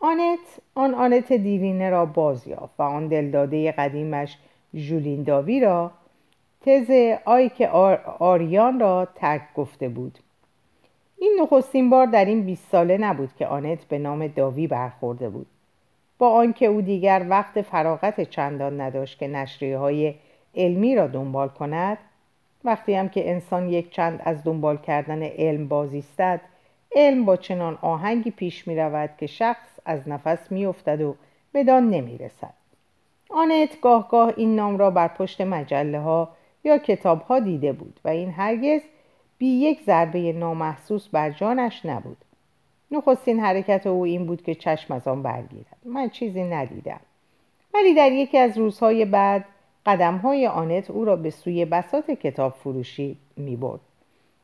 آنت 0.00 0.38
آن 0.74 0.94
آنت 0.94 1.32
دیرینه 1.32 1.90
را 1.90 2.06
باز 2.06 2.46
یافت 2.46 2.80
و 2.80 2.82
آن 2.82 3.08
دلداده 3.08 3.72
قدیمش 3.72 4.38
ژولین 4.74 5.22
داوی 5.22 5.60
را 5.60 5.90
تز 6.60 6.90
آی 7.24 7.48
که 7.48 7.68
آریان 8.18 8.80
را 8.80 9.08
ترک 9.14 9.54
گفته 9.54 9.88
بود. 9.88 10.18
این 11.24 11.38
نخستین 11.42 11.90
بار 11.90 12.06
در 12.06 12.24
این 12.24 12.42
20 12.42 12.70
ساله 12.70 12.98
نبود 12.98 13.30
که 13.38 13.46
آنت 13.46 13.84
به 13.84 13.98
نام 13.98 14.26
داوی 14.26 14.66
برخورده 14.66 15.28
بود 15.28 15.46
با 16.18 16.30
آنکه 16.30 16.66
او 16.66 16.80
دیگر 16.80 17.26
وقت 17.28 17.62
فراغت 17.62 18.20
چندان 18.20 18.80
نداشت 18.80 19.18
که 19.18 19.28
نشریه 19.28 19.78
های 19.78 20.14
علمی 20.54 20.96
را 20.96 21.06
دنبال 21.06 21.48
کند 21.48 21.98
وقتی 22.64 22.94
هم 22.94 23.08
که 23.08 23.30
انسان 23.30 23.68
یک 23.68 23.90
چند 23.90 24.22
از 24.24 24.44
دنبال 24.44 24.76
کردن 24.76 25.22
علم 25.22 25.68
بازیستد 25.68 26.40
علم 26.96 27.24
با 27.24 27.36
چنان 27.36 27.78
آهنگی 27.82 28.30
پیش 28.30 28.68
می 28.68 28.76
رود 28.76 29.10
که 29.18 29.26
شخص 29.26 29.68
از 29.84 30.08
نفس 30.08 30.52
می 30.52 30.66
افتد 30.66 31.00
و 31.00 31.14
بدان 31.54 31.90
نمی 31.90 32.18
رسد. 32.18 32.54
آنت 33.30 33.80
گاه 33.80 34.08
گاه 34.08 34.32
این 34.36 34.56
نام 34.56 34.78
را 34.78 34.90
بر 34.90 35.08
پشت 35.08 35.40
مجله 35.40 36.00
ها 36.00 36.28
یا 36.64 36.78
کتاب 36.78 37.22
ها 37.22 37.40
دیده 37.40 37.72
بود 37.72 38.00
و 38.04 38.08
این 38.08 38.30
هرگز 38.30 38.80
بی 39.44 39.50
یک 39.50 39.82
ضربه 39.82 40.32
نامحسوس 40.32 41.08
بر 41.08 41.30
جانش 41.30 41.86
نبود. 41.86 42.16
نخستین 42.90 43.40
حرکت 43.40 43.86
او 43.86 44.04
این 44.04 44.26
بود 44.26 44.42
که 44.42 44.54
چشم 44.54 44.94
از 44.94 45.08
آن 45.08 45.22
برگیرد. 45.22 45.76
من 45.84 46.08
چیزی 46.08 46.44
ندیدم. 46.44 47.00
ولی 47.74 47.94
در 47.94 48.12
یکی 48.12 48.38
از 48.38 48.58
روزهای 48.58 49.04
بعد 49.04 49.44
قدم 49.86 50.16
های 50.16 50.46
آنت 50.46 50.90
او 50.90 51.04
را 51.04 51.16
به 51.16 51.30
سوی 51.30 51.64
بسات 51.64 52.10
کتاب 52.10 52.52
فروشی 52.52 53.16
می 53.36 53.56
برد. 53.56 53.80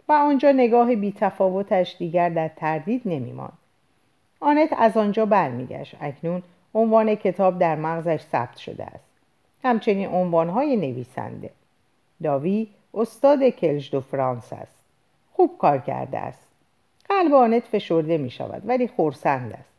و 0.08 0.12
آنجا 0.12 0.52
نگاه 0.52 0.94
بی 0.94 1.12
تفاوتش 1.12 1.96
دیگر 1.98 2.28
در 2.28 2.48
تردید 2.48 3.02
نمی 3.04 3.32
ماند. 3.32 3.58
آنت 4.40 4.72
از 4.78 4.96
آنجا 4.96 5.26
برمیگشت 5.26 5.96
اکنون 6.00 6.42
عنوان 6.74 7.14
کتاب 7.14 7.58
در 7.58 7.76
مغزش 7.76 8.20
ثبت 8.20 8.56
شده 8.56 8.84
است 8.84 9.10
همچنین 9.64 10.08
عنوانهای 10.08 10.76
نویسنده 10.76 11.50
داوی 12.22 12.66
استاد 12.94 13.48
کلج 13.48 13.98
فرانس 13.98 14.52
است 14.52 14.79
خوب 15.40 15.58
کار 15.58 15.78
کرده 15.78 16.18
است 16.18 16.48
قلب 17.08 17.34
آنت 17.34 17.62
فشرده 17.62 18.18
می 18.18 18.30
شود 18.30 18.62
ولی 18.64 18.88
خورسند 18.88 19.52
است 19.52 19.70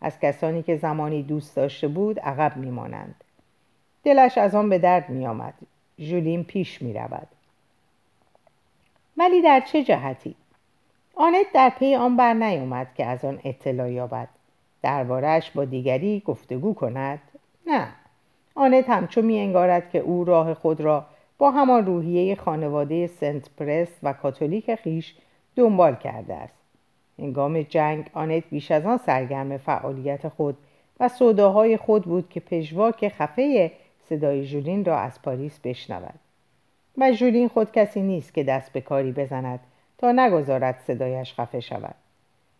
از 0.00 0.20
کسانی 0.20 0.62
که 0.62 0.76
زمانی 0.76 1.22
دوست 1.22 1.56
داشته 1.56 1.88
بود 1.88 2.20
عقب 2.20 2.56
می 2.56 2.70
مانند. 2.70 3.14
دلش 4.04 4.38
از 4.38 4.54
آن 4.54 4.68
به 4.68 4.78
درد 4.78 5.08
می 5.08 5.26
آمد. 5.26 5.54
ژولین 6.00 6.44
پیش 6.44 6.82
می 6.82 6.92
رود. 6.92 7.26
ولی 9.16 9.42
در 9.42 9.60
چه 9.60 9.84
جهتی؟ 9.84 10.34
آنت 11.14 11.46
در 11.54 11.72
پی 11.78 11.94
آن 11.94 12.16
بر 12.16 12.34
نیامد 12.34 12.94
که 12.94 13.06
از 13.06 13.24
آن 13.24 13.40
اطلاع 13.44 13.92
یابد 13.92 14.28
دربارهش 14.82 15.50
با 15.50 15.64
دیگری 15.64 16.22
گفتگو 16.26 16.74
کند 16.74 17.20
نه 17.66 17.88
آنت 18.54 18.90
همچون 18.90 19.24
می 19.24 19.38
انگارد 19.38 19.90
که 19.90 19.98
او 19.98 20.24
راه 20.24 20.54
خود 20.54 20.80
را 20.80 21.06
با 21.40 21.50
همان 21.50 21.86
روحیه 21.86 22.34
خانواده 22.34 23.06
سنت 23.06 23.50
پرست 23.58 23.98
و 24.02 24.12
کاتولیک 24.12 24.74
خیش 24.74 25.14
دنبال 25.56 25.94
کرده 25.94 26.34
است. 26.34 26.54
هنگام 27.18 27.62
جنگ 27.62 28.10
آنت 28.12 28.44
بیش 28.50 28.70
از 28.70 28.86
آن 28.86 28.96
سرگرم 28.96 29.56
فعالیت 29.56 30.28
خود 30.28 30.56
و 31.00 31.08
سوداهای 31.08 31.76
خود 31.76 32.04
بود 32.04 32.28
که 32.28 32.40
پژواک 32.40 33.08
خفه 33.08 33.72
صدای 34.08 34.44
ژولین 34.44 34.84
را 34.84 34.98
از 34.98 35.22
پاریس 35.22 35.60
بشنود. 35.64 36.18
و 36.98 37.12
ژولین 37.12 37.48
خود 37.48 37.72
کسی 37.72 38.02
نیست 38.02 38.34
که 38.34 38.44
دست 38.44 38.72
به 38.72 38.80
کاری 38.80 39.12
بزند 39.12 39.60
تا 39.98 40.12
نگذارد 40.12 40.78
صدایش 40.86 41.34
خفه 41.34 41.60
شود. 41.60 41.94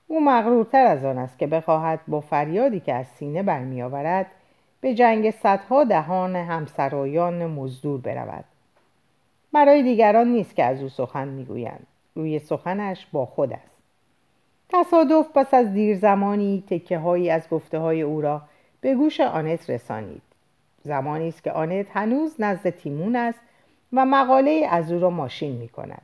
او 0.07 0.25
مغرورتر 0.25 0.87
از 0.87 1.05
آن 1.05 1.19
است 1.19 1.39
که 1.39 1.47
بخواهد 1.47 2.01
با 2.09 2.21
فریادی 2.21 2.81
که 2.81 2.95
از 2.95 3.07
سینه 3.07 3.43
برمیآورد 3.43 4.27
به 4.81 4.95
جنگ 4.95 5.31
صدها 5.31 5.85
دهان 5.85 6.37
همسرایان 6.37 7.47
مزدور 7.47 8.01
برود. 8.01 8.45
برای 9.53 9.83
دیگران 9.83 10.29
نیست 10.29 10.57
که 10.57 10.65
از 10.65 10.83
او 10.83 10.89
سخن 10.89 11.29
می‌گویند. 11.29 11.87
روی 12.15 12.39
سخنش 12.39 13.07
با 13.13 13.27
خود 13.27 13.53
است. 13.53 13.81
تصادف 14.69 15.27
پس 15.35 15.55
از 15.55 15.73
دیر 15.73 15.97
زمانی 15.97 16.65
تکه 16.71 16.99
هایی 16.99 17.31
از 17.31 17.49
گفته 17.49 17.79
های 17.79 18.03
او 18.03 18.21
را 18.21 18.43
به 18.81 18.95
گوش 18.95 19.21
آنت 19.21 19.71
رسانید. 19.71 20.23
زمانی 20.83 21.29
است 21.29 21.45
که 21.45 21.53
آنت 21.53 21.87
هنوز 21.93 22.41
نزد 22.41 22.71
تیمون 22.71 23.17
است 23.17 23.41
و 23.93 24.07
مقاله 24.07 24.67
از 24.71 24.93
او 24.93 25.01
را 25.01 25.11
ماشین 25.11 25.53
می 25.53 25.69
کند 25.69 26.03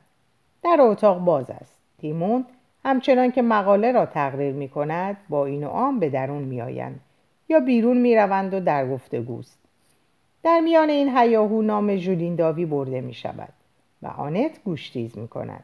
در 0.63 0.77
اتاق 0.79 1.19
باز 1.19 1.49
است. 1.49 1.75
تیمون 2.01 2.45
همچنان 2.85 3.31
که 3.31 3.41
مقاله 3.41 3.91
را 3.91 4.05
تقریر 4.05 4.53
می 4.53 4.69
کند 4.69 5.17
با 5.29 5.45
این 5.45 5.63
و 5.63 5.69
آن 5.69 5.99
به 5.99 6.09
درون 6.09 6.43
می 6.43 6.61
آیند 6.61 6.99
یا 7.49 7.59
بیرون 7.59 7.97
می 7.97 8.15
روند 8.15 8.53
و 8.53 8.59
در 8.59 8.89
گفتگوست. 8.89 9.56
در 10.47 10.59
میان 10.59 10.89
این 10.89 11.17
هیاهو 11.17 11.61
نام 11.61 11.95
ژولین 11.95 12.35
داوی 12.35 12.65
برده 12.65 13.01
می 13.01 13.13
شود 13.13 13.53
و 14.01 14.07
آنت 14.07 14.63
گوشتیز 14.63 15.17
می 15.17 15.27
کند 15.27 15.63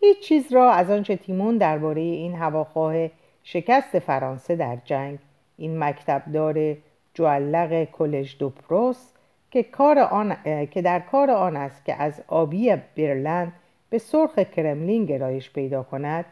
هیچ 0.00 0.20
چیز 0.20 0.52
را 0.52 0.72
از 0.72 0.90
آنچه 0.90 1.16
تیمون 1.16 1.58
درباره 1.58 2.00
این 2.00 2.34
هواخواه 2.34 2.94
شکست 3.42 3.98
فرانسه 3.98 4.56
در 4.56 4.78
جنگ 4.84 5.18
این 5.56 5.78
مکتبدار 5.78 6.76
جوالق 7.14 7.84
کلش 7.84 8.36
دو 8.38 8.50
پروس 8.50 9.12
که, 9.50 9.62
کار 9.62 9.98
آن، 9.98 10.36
که 10.70 10.82
در 10.82 11.00
کار 11.00 11.30
آن 11.30 11.56
است 11.56 11.84
که 11.84 11.94
از 11.94 12.22
آبی 12.28 12.76
برلند 12.96 13.52
به 13.90 13.98
سرخ 13.98 14.38
کرملین 14.38 15.04
گرایش 15.04 15.50
پیدا 15.50 15.82
کند 15.82 16.24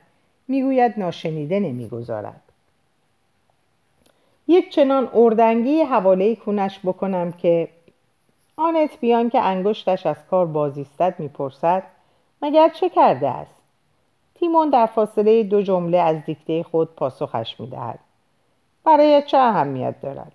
می‌گوید 0.49 0.93
ناشنیده 0.97 1.61
نمی‌گذارد. 1.61 2.46
یک 4.49 4.71
چنان 4.71 5.11
اردنگی 5.15 5.83
حواله 5.83 6.37
کونش 6.37 6.81
بکنم 6.85 7.33
که 7.33 7.69
آنت 8.57 9.01
بیان 9.01 9.31
که 9.31 9.41
انگشتش 9.41 10.07
از 10.07 10.17
کار 10.31 10.47
بازیستد 10.47 11.15
می‌پرسد 11.19 11.83
مگر 12.43 12.69
چه 12.69 12.89
کرده 12.89 13.29
است؟ 13.29 13.57
تیمون 14.35 14.71
در 14.71 14.87
فاصله 14.87 15.43
دو 15.43 15.63
جمله 15.63 15.99
از 15.99 16.25
دیکته 16.25 16.63
خود 16.63 16.95
پاسخش 16.95 17.61
می‌دهد. 17.61 17.99
برای 18.85 19.23
چه 19.27 19.39
اهمیت 19.39 20.01
دارد؟ 20.01 20.33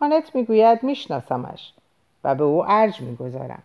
آنت 0.00 0.34
می‌گوید 0.34 0.82
میشناسمش 0.82 1.72
و 2.24 2.34
به 2.34 2.44
او 2.44 2.64
ارج 2.66 3.00
می‌گذارم. 3.00 3.62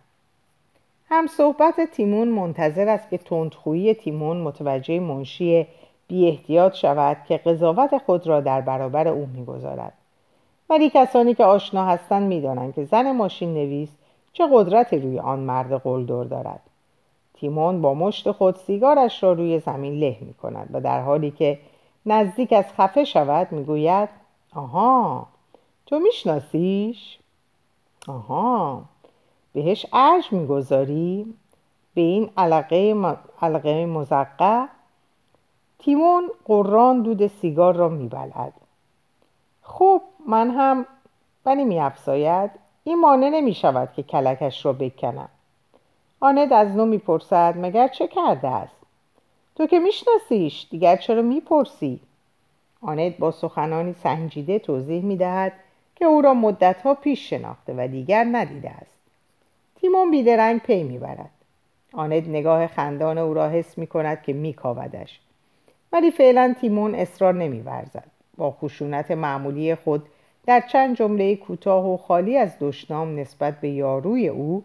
هم 1.08 1.26
صحبت 1.26 1.80
تیمون 1.80 2.28
منتظر 2.28 2.88
است 2.88 3.10
که 3.10 3.18
تندخویی 3.18 3.94
تیمون 3.94 4.36
متوجه 4.36 5.00
منشی 5.00 5.66
بی 6.08 6.28
احتیاط 6.28 6.74
شود 6.74 7.16
که 7.28 7.36
قضاوت 7.36 7.98
خود 7.98 8.26
را 8.26 8.40
در 8.40 8.60
برابر 8.60 9.08
او 9.08 9.26
می‌گذارد. 9.34 9.92
ولی 10.70 10.90
کسانی 10.90 11.34
که 11.34 11.44
آشنا 11.44 11.86
هستند 11.86 12.22
می‌دانند 12.22 12.74
که 12.74 12.84
زن 12.84 13.12
ماشین 13.12 13.54
نویس 13.54 13.88
چه 14.32 14.48
قدرتی 14.52 14.98
روی 14.98 15.18
آن 15.18 15.38
مرد 15.38 15.72
قلدر 15.72 16.24
دارد. 16.24 16.60
تیمون 17.34 17.82
با 17.82 17.94
مشت 17.94 18.30
خود 18.30 18.56
سیگارش 18.56 19.22
را 19.22 19.32
روی 19.32 19.60
زمین 19.60 19.98
له 19.98 20.16
می 20.20 20.34
کند 20.34 20.68
و 20.72 20.80
در 20.80 21.00
حالی 21.00 21.30
که 21.30 21.58
نزدیک 22.06 22.52
از 22.52 22.64
خفه 22.64 23.04
شود 23.04 23.52
می‌گوید 23.52 24.08
آها 24.54 25.26
تو 25.86 25.98
میشناسیش؟ 25.98 27.18
آها 28.08 28.82
بهش 29.52 29.86
ارج 29.92 30.32
می‌گذاری 30.32 31.34
به 31.94 32.00
این 32.00 32.30
علقه, 32.36 32.94
علقه 33.42 33.86
مزقع؟ 33.86 34.66
تیمون 35.78 36.30
قران 36.44 37.02
دود 37.02 37.26
سیگار 37.26 37.74
را 37.74 37.88
میبلد 37.88 38.52
خب 39.62 40.02
من 40.26 40.50
هم 40.50 40.86
ولی 41.46 41.64
میافزاید. 41.64 42.50
این 42.84 43.00
مانع 43.00 43.28
نمی 43.28 43.54
شود 43.54 43.92
که 43.92 44.02
کلکش 44.02 44.66
را 44.66 44.72
بکنم. 44.72 45.28
آند 46.20 46.52
از 46.52 46.76
نو 46.76 46.86
می‌پرسد 46.86 47.54
مگر 47.56 47.88
چه 47.88 48.06
کرده 48.06 48.48
است؟ 48.48 48.76
تو 49.56 49.66
که 49.66 49.78
میشناسیش 49.78 50.66
دیگر 50.70 50.96
چرا 50.96 51.22
می‌پرسی؟ 51.22 52.00
آنت 52.82 53.18
با 53.18 53.30
سخنانی 53.30 53.92
سنجیده 53.92 54.58
توضیح 54.58 55.04
می 55.04 55.16
دهد 55.16 55.52
که 55.96 56.04
او 56.04 56.20
را 56.20 56.34
مدتها 56.34 56.94
پیش 56.94 57.30
شناخته 57.30 57.74
و 57.78 57.88
دیگر 57.88 58.26
ندیده 58.32 58.70
است. 58.70 58.98
تیمون 59.80 60.10
بیدرنگ 60.10 60.60
پی 60.60 60.82
می‌برد. 60.82 61.30
آنت 61.92 62.28
نگاه 62.28 62.66
خندان 62.66 63.18
او 63.18 63.34
را 63.34 63.48
حس 63.48 63.78
می 63.78 63.86
کند 63.86 64.22
که 64.22 64.32
می 64.32 64.52
کاودش. 64.52 65.20
ولی 65.96 66.10
فعلا 66.10 66.54
تیمون 66.60 66.94
اصرار 66.94 67.34
نمیورزد. 67.34 68.04
با 68.36 68.50
خشونت 68.50 69.10
معمولی 69.10 69.74
خود 69.74 70.08
در 70.46 70.60
چند 70.60 70.96
جمله 70.96 71.36
کوتاه 71.36 71.94
و 71.94 71.96
خالی 71.96 72.38
از 72.38 72.56
دشنام 72.60 73.18
نسبت 73.18 73.60
به 73.60 73.68
یاروی 73.68 74.28
او 74.28 74.64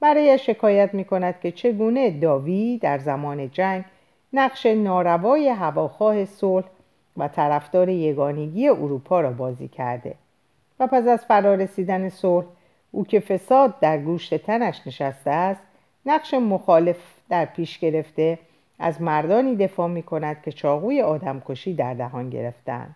برای 0.00 0.38
شکایت 0.38 0.94
می 0.94 1.04
کند 1.04 1.40
که 1.40 1.52
چگونه 1.52 2.10
داوی 2.10 2.78
در 2.78 2.98
زمان 2.98 3.50
جنگ 3.50 3.84
نقش 4.32 4.66
ناروای 4.66 5.48
هواخواه 5.48 6.24
صلح 6.24 6.66
و 7.16 7.28
طرفدار 7.28 7.88
یگانگی 7.88 8.68
اروپا 8.68 9.20
را 9.20 9.30
بازی 9.30 9.68
کرده 9.68 10.14
و 10.80 10.86
پس 10.86 11.06
از 11.06 11.24
فرارسیدن 11.24 12.08
صلح 12.08 12.46
او 12.90 13.04
که 13.04 13.20
فساد 13.20 13.80
در 13.80 13.98
گوشت 13.98 14.34
تنش 14.34 14.80
نشسته 14.86 15.30
است 15.30 15.62
نقش 16.06 16.34
مخالف 16.34 16.96
در 17.28 17.44
پیش 17.44 17.78
گرفته 17.78 18.38
از 18.80 19.02
مردانی 19.02 19.56
دفاع 19.56 19.88
می 19.88 20.02
کند 20.02 20.42
که 20.42 20.52
چاقوی 20.52 21.02
آدمکشی 21.02 21.74
در 21.74 21.94
دهان 21.94 22.30
گرفتند 22.30 22.94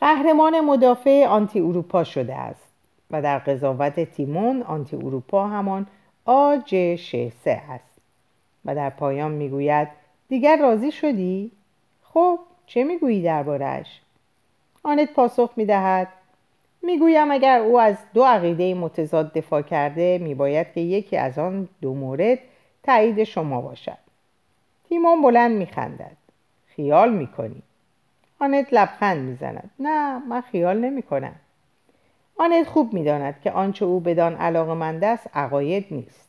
قهرمان 0.00 0.60
مدافع 0.60 1.26
آنتی 1.26 1.60
اروپا 1.60 2.04
شده 2.04 2.34
است 2.34 2.72
و 3.10 3.22
در 3.22 3.38
قضاوت 3.38 4.00
تیمون 4.00 4.62
آنتی 4.62 4.96
اروپا 4.96 5.46
همان 5.46 5.86
آج 6.24 6.96
شسه 6.96 7.62
است 7.70 7.90
و 8.64 8.74
در 8.74 8.90
پایان 8.90 9.30
می‌گوید 9.32 9.88
دیگر 10.28 10.56
راضی 10.56 10.92
شدی؟ 10.92 11.50
خب 12.02 12.38
چه 12.66 12.84
می‌گویی 12.84 13.22
دربارش؟ 13.22 14.00
آنت 14.82 15.12
پاسخ 15.12 15.50
می‌دهد 15.56 16.08
می‌گویم 16.82 17.30
اگر 17.30 17.60
او 17.60 17.80
از 17.80 17.96
دو 18.14 18.24
عقیده 18.24 18.74
متضاد 18.74 19.32
دفاع 19.32 19.62
کرده 19.62 20.18
میباید 20.18 20.72
که 20.72 20.80
یکی 20.80 21.16
از 21.16 21.38
آن 21.38 21.68
دو 21.80 21.94
مورد 21.94 22.38
تایید 22.86 23.24
شما 23.24 23.60
باشد. 23.60 23.98
تیمون 24.88 25.22
بلند 25.22 25.56
میخندد. 25.56 26.16
خیال 26.66 27.12
می‌کنی. 27.12 27.62
آنت 28.40 28.68
لبخند 28.72 29.28
می‌زند. 29.28 29.70
نه 29.78 30.18
من 30.28 30.40
خیال 30.40 30.78
نمی‌کنم. 30.78 31.34
آنت 32.38 32.66
خوب 32.68 32.92
می‌داند 32.92 33.40
که 33.40 33.50
آنچه 33.50 33.84
او 33.84 34.00
بدان 34.00 34.34
علاقمند 34.34 35.04
است 35.04 35.26
عقاید 35.34 35.86
نیست. 35.90 36.28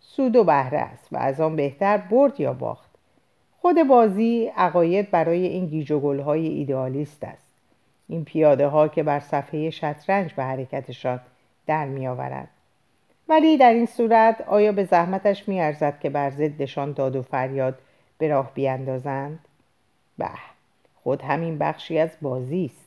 سود 0.00 0.36
و 0.36 0.44
بهره 0.44 0.78
است 0.78 1.12
و 1.12 1.16
از 1.16 1.40
آن 1.40 1.56
بهتر 1.56 1.96
برد 1.96 2.40
یا 2.40 2.52
باخت. 2.52 2.90
خود 3.60 3.82
بازی 3.82 4.52
عقاید 4.56 5.10
برای 5.10 5.46
این 5.46 5.66
گیج 5.66 5.90
و 5.92 6.00
گلهای 6.00 6.46
ایدئالیست 6.46 7.24
است. 7.24 7.52
این 8.08 8.24
پیاده 8.24 8.66
ها 8.66 8.88
که 8.88 9.02
بر 9.02 9.20
صفحه 9.20 9.70
شطرنج 9.70 10.32
به 10.32 10.44
حرکتشان 10.44 11.20
در 11.66 11.86
می 11.86 12.06
آورد. 12.06 12.48
ولی 13.28 13.56
در 13.56 13.72
این 13.72 13.86
صورت 13.86 14.40
آیا 14.48 14.72
به 14.72 14.84
زحمتش 14.84 15.48
می 15.48 15.60
ارزد 15.60 15.98
که 16.00 16.10
بر 16.10 16.30
ضدشان 16.30 16.92
داد 16.92 17.16
و 17.16 17.22
فریاد 17.22 17.78
به 18.18 18.28
راه 18.28 18.50
بیاندازند؟ 18.54 19.38
به 20.18 20.28
خود 21.02 21.22
همین 21.22 21.58
بخشی 21.58 21.98
از 21.98 22.10
بازی 22.22 22.64
است. 22.64 22.86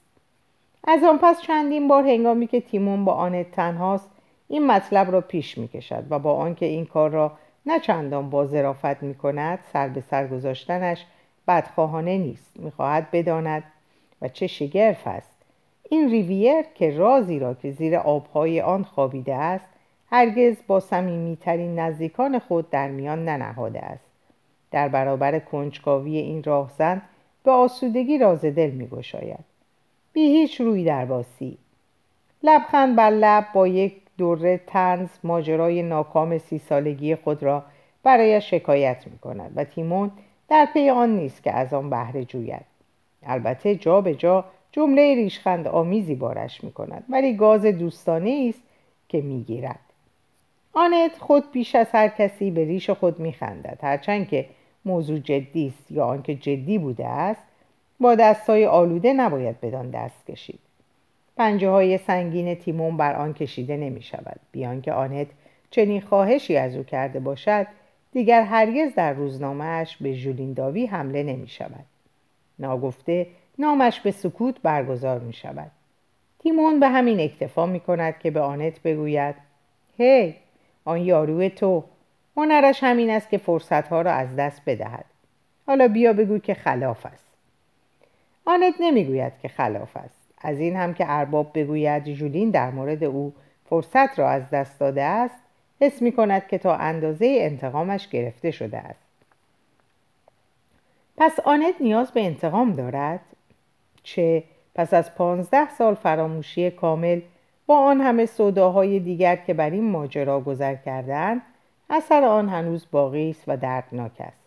از 0.84 1.04
آن 1.04 1.20
پس 1.22 1.42
چندین 1.42 1.88
بار 1.88 2.04
هنگامی 2.04 2.48
که 2.48 2.62
تیمون 2.62 3.06
با 3.06 3.14
آن 3.14 3.44
تنهاست 3.44 4.10
این 4.48 4.68
مطلب 4.68 5.12
را 5.12 5.22
پیش 5.22 5.58
می 5.58 5.68
کشد 5.68 6.04
و 6.10 6.20
با 6.20 6.34
آنکه 6.34 6.66
این 6.66 6.86
کار 6.86 7.10
را 7.10 7.32
نه 7.66 7.80
چندان 7.80 8.30
با 8.30 8.46
ظرافت 8.46 9.04
می 9.04 9.16
کند 9.16 9.60
سر 9.74 9.88
به 9.88 10.02
سر 10.02 10.28
گذاشتنش 10.28 11.06
بدخواهانه 11.48 12.18
نیست. 12.18 12.60
می‌خواهد 12.60 13.12
بداند 13.12 13.64
و 14.22 14.28
چه 14.28 14.48
شگرف 14.48 15.08
است. 15.08 15.36
این 15.90 16.10
ریویر 16.10 16.66
که 16.76 16.98
رازی 16.98 17.40
را 17.40 17.54
که 17.54 17.72
زیر 17.72 17.96
آبهای 17.96 18.62
آن 18.62 18.84
خوابیده 18.84 19.36
است 19.36 19.66
هرگز 20.12 20.56
با 20.68 20.80
صمیمیترین 20.80 21.80
نزدیکان 21.80 22.40
خود 22.40 22.70
در 22.70 22.88
میان 22.88 23.26
ننهاده 23.26 23.80
است 23.80 24.10
در 24.72 24.88
برابر 24.88 25.40
کنجکاوی 25.40 26.18
این 26.18 26.44
راهزن 26.44 27.02
به 27.44 27.52
آسودگی 27.52 28.18
راز 28.18 28.46
دل 28.46 28.70
می 28.70 28.88
گشاید. 28.88 29.46
بی 30.14 30.22
هیچ 30.22 30.62
روی 30.62 30.84
در 30.84 31.06
باسی 31.06 31.58
لبخند 32.44 32.96
بر 32.96 33.10
لب 33.10 33.46
با 33.54 33.68
یک 33.68 33.96
دوره 34.18 34.62
تنز 34.68 35.10
ماجرای 35.24 35.84
ناکام 35.84 36.38
سی 36.38 36.60
سالگی 36.60 37.16
خود 37.16 37.44
را 37.44 37.64
برای 38.04 38.42
شکایت 38.42 39.08
می 39.08 39.18
کند 39.18 39.52
و 39.56 39.64
تیمون 39.64 40.12
در 40.50 40.68
پی 40.74 40.90
آن 40.90 41.16
نیست 41.16 41.44
که 41.44 41.54
از 41.54 41.74
آن 41.74 41.90
بهره 41.90 42.26
جوید 42.26 42.66
البته 43.24 43.76
جا 43.76 44.02
به 44.02 44.16
جا 44.16 44.46
جمله 44.72 45.16
ریشخند 45.16 45.68
آمیزی 45.68 46.16
بارش 46.16 46.64
می 46.64 46.72
کند 46.72 47.04
ولی 47.10 47.36
گاز 47.36 47.66
دوستانه 47.66 48.46
است 48.50 48.62
که 49.10 49.22
می 49.22 49.44
گیرد. 49.44 49.89
آنت 50.74 51.18
خود 51.20 51.52
پیش 51.52 51.76
از 51.76 51.88
هر 51.92 52.08
کسی 52.08 52.52
به 52.52 52.66
ریش 52.66 52.90
خود 52.90 53.20
می 53.20 53.34
خندد 53.34 53.80
هرچند 53.82 54.28
که 54.28 54.46
موضوع 54.86 55.20
جدی 55.20 55.68
است 55.68 55.92
یا 55.92 56.06
آنکه 56.06 56.36
جدی 56.36 56.78
بوده 56.78 57.08
است 57.08 57.42
با 58.00 58.16
دستای 58.16 58.66
آلوده 58.66 59.14
نباید 59.14 59.62
بدان 59.62 59.90
دست 59.90 60.26
کشید. 60.26 60.60
پنجه 61.38 61.70
های 61.70 61.98
سنگین 61.98 62.56
تیمون 62.56 62.98
بر 62.98 63.16
آن 63.16 63.34
کشیده 63.34 63.78
نمی 63.78 64.02
شود 64.02 64.40
بیان 64.52 64.82
که 64.82 64.94
آنت 64.94 65.28
چنین 65.72 66.02
خواهشی 66.02 66.58
از 66.58 66.76
او 66.76 66.84
کرده 66.84 67.20
باشد 67.20 67.68
دیگر 68.12 68.42
هرگز 68.42 68.96
در 68.96 69.14
روزنامهش 69.14 69.98
به 70.02 70.14
ژولین 70.14 70.54
داوی 70.54 70.86
حمله 70.86 71.24
نمی 71.24 71.48
شود 71.48 71.86
ناگفته 72.60 73.28
نامش 73.60 74.00
به 74.00 74.12
سکوت 74.12 74.56
برگزار 74.64 75.20
می 75.20 75.34
شود 75.34 75.72
تیمون 76.40 76.80
به 76.80 76.88
همین 76.88 77.20
اکتفا 77.20 77.66
می 77.66 77.80
کند 77.80 78.20
که 78.20 78.32
به 78.32 78.40
آنت 78.40 78.82
بگوید 78.82 79.36
هی! 79.98 80.36
آن 80.90 81.02
یاروی 81.02 81.50
تو. 81.50 81.84
هنرش 82.38 82.84
همین 82.84 83.10
است 83.10 83.30
که 83.30 83.38
فرصتها 83.38 84.02
را 84.02 84.12
از 84.12 84.36
دست 84.36 84.62
بدهد. 84.66 85.06
حالا 85.68 85.88
بیا 85.88 86.14
بگو 86.14 86.40
که 86.40 86.54
خلاف 86.54 87.06
است. 87.06 87.26
آنت 88.46 88.74
نمی‌گوید 88.80 89.34
که 89.42 89.48
خلاف 89.48 89.98
است. 89.98 90.20
از 90.42 90.60
این 90.60 90.76
هم 90.76 90.94
که 90.94 91.06
ارباب 91.08 91.52
بگوید 91.60 92.14
ژولین 92.14 92.50
در 92.50 92.72
مورد 92.72 93.04
او 93.04 93.34
فرصت 93.70 94.20
را 94.20 94.30
از 94.30 94.50
دست 94.50 94.80
داده 94.80 95.04
است 95.04 95.36
حس 95.82 96.02
می 96.02 96.12
کند 96.12 96.48
که 96.48 96.58
تا 96.58 96.76
اندازه 96.76 97.38
انتقامش 97.40 98.08
گرفته 98.08 98.52
شده 98.52 98.78
است. 98.78 99.10
پس 101.18 101.40
آنت 101.40 101.76
نیاز 101.80 102.12
به 102.12 102.26
انتقام 102.26 102.74
دارد؟ 102.74 103.20
چه؟ 104.04 104.44
پس 104.76 104.94
از 104.94 105.16
پانزده 105.16 105.70
سال 105.70 105.96
فراموشی 105.96 106.72
کامل 106.72 107.22
با 107.70 107.80
آن 107.80 108.02
همه 108.02 108.26
سوداهای 108.26 109.00
دیگر 109.00 109.36
که 109.36 109.54
بر 109.54 109.70
این 109.70 109.92
ماجرا 109.92 110.40
گذر 110.42 110.76
کردند 110.76 111.42
اثر 111.90 112.24
آن 112.24 112.50
هنوز 112.50 112.86
باقی 112.92 113.30
است 113.30 113.44
و 113.48 113.58
دردناک 113.58 114.12
است. 114.20 114.38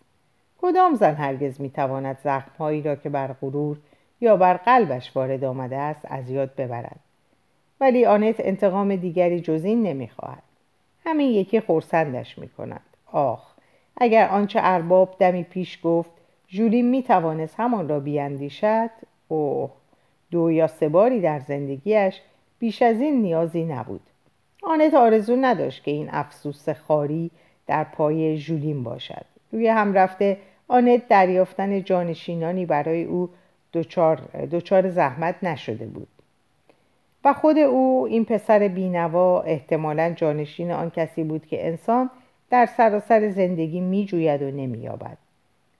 کدام 0.61 0.95
زن 0.95 1.13
هرگز 1.13 1.61
می‌تواند 1.61 2.17
زخمهایی 2.23 2.81
را 2.81 2.95
که 2.95 3.09
بر 3.09 3.27
غرور 3.41 3.77
یا 4.21 4.37
بر 4.37 4.53
قلبش 4.53 5.15
وارد 5.15 5.43
آمده 5.43 5.77
است 5.77 6.05
از 6.09 6.29
یاد 6.29 6.55
ببرد؟ 6.55 6.99
ولی 7.81 8.05
آنت 8.05 8.35
انتقام 8.39 8.95
دیگری 8.95 9.41
جز 9.41 9.63
این 9.63 9.83
نمی‌خواهد. 9.83 10.43
همین 11.05 11.31
یکی 11.31 11.59
خورسندش 11.59 12.37
می‌کند. 12.37 12.85
آخ 13.11 13.53
اگر 13.97 14.27
آنچه 14.29 14.59
ارباب 14.63 15.15
دمی 15.19 15.43
پیش 15.43 15.79
گفت 15.83 16.11
ژولین 16.49 16.89
می‌توانست 16.89 17.55
همان 17.59 17.89
را 17.89 17.99
بیاندیشد 17.99 18.89
اوه 19.27 19.69
دو 20.31 20.51
یا 20.51 20.67
سه 20.67 20.89
باری 20.89 21.21
در 21.21 21.39
زندگیش 21.39 22.21
بیش 22.59 22.81
از 22.81 23.01
این 23.01 23.21
نیازی 23.21 23.65
نبود. 23.65 24.01
آنت 24.63 24.93
آرزو 24.93 25.35
نداشت 25.35 25.83
که 25.83 25.91
این 25.91 26.09
افسوس 26.11 26.69
خاری 26.69 27.31
در 27.67 27.83
پای 27.83 28.37
ژولین 28.37 28.83
باشد. 28.83 29.25
روی 29.51 29.67
هم 29.67 29.93
رفته 29.93 30.37
آنت 30.67 31.07
دریافتن 31.07 31.83
جانشینانی 31.83 32.65
برای 32.65 33.03
او 33.03 33.29
دچار 34.51 34.89
زحمت 34.89 35.43
نشده 35.43 35.85
بود. 35.85 36.07
و 37.25 37.33
خود 37.33 37.57
او 37.57 38.07
این 38.09 38.25
پسر 38.25 38.67
بینوا 38.67 39.41
احتمالا 39.41 40.13
جانشین 40.15 40.71
آن 40.71 40.89
کسی 40.89 41.23
بود 41.23 41.45
که 41.45 41.67
انسان 41.67 42.09
در 42.49 42.65
سراسر 42.65 43.29
زندگی 43.29 43.79
می 43.79 44.05
جوید 44.05 44.41
و 44.41 44.51
نمییابد. 44.51 45.17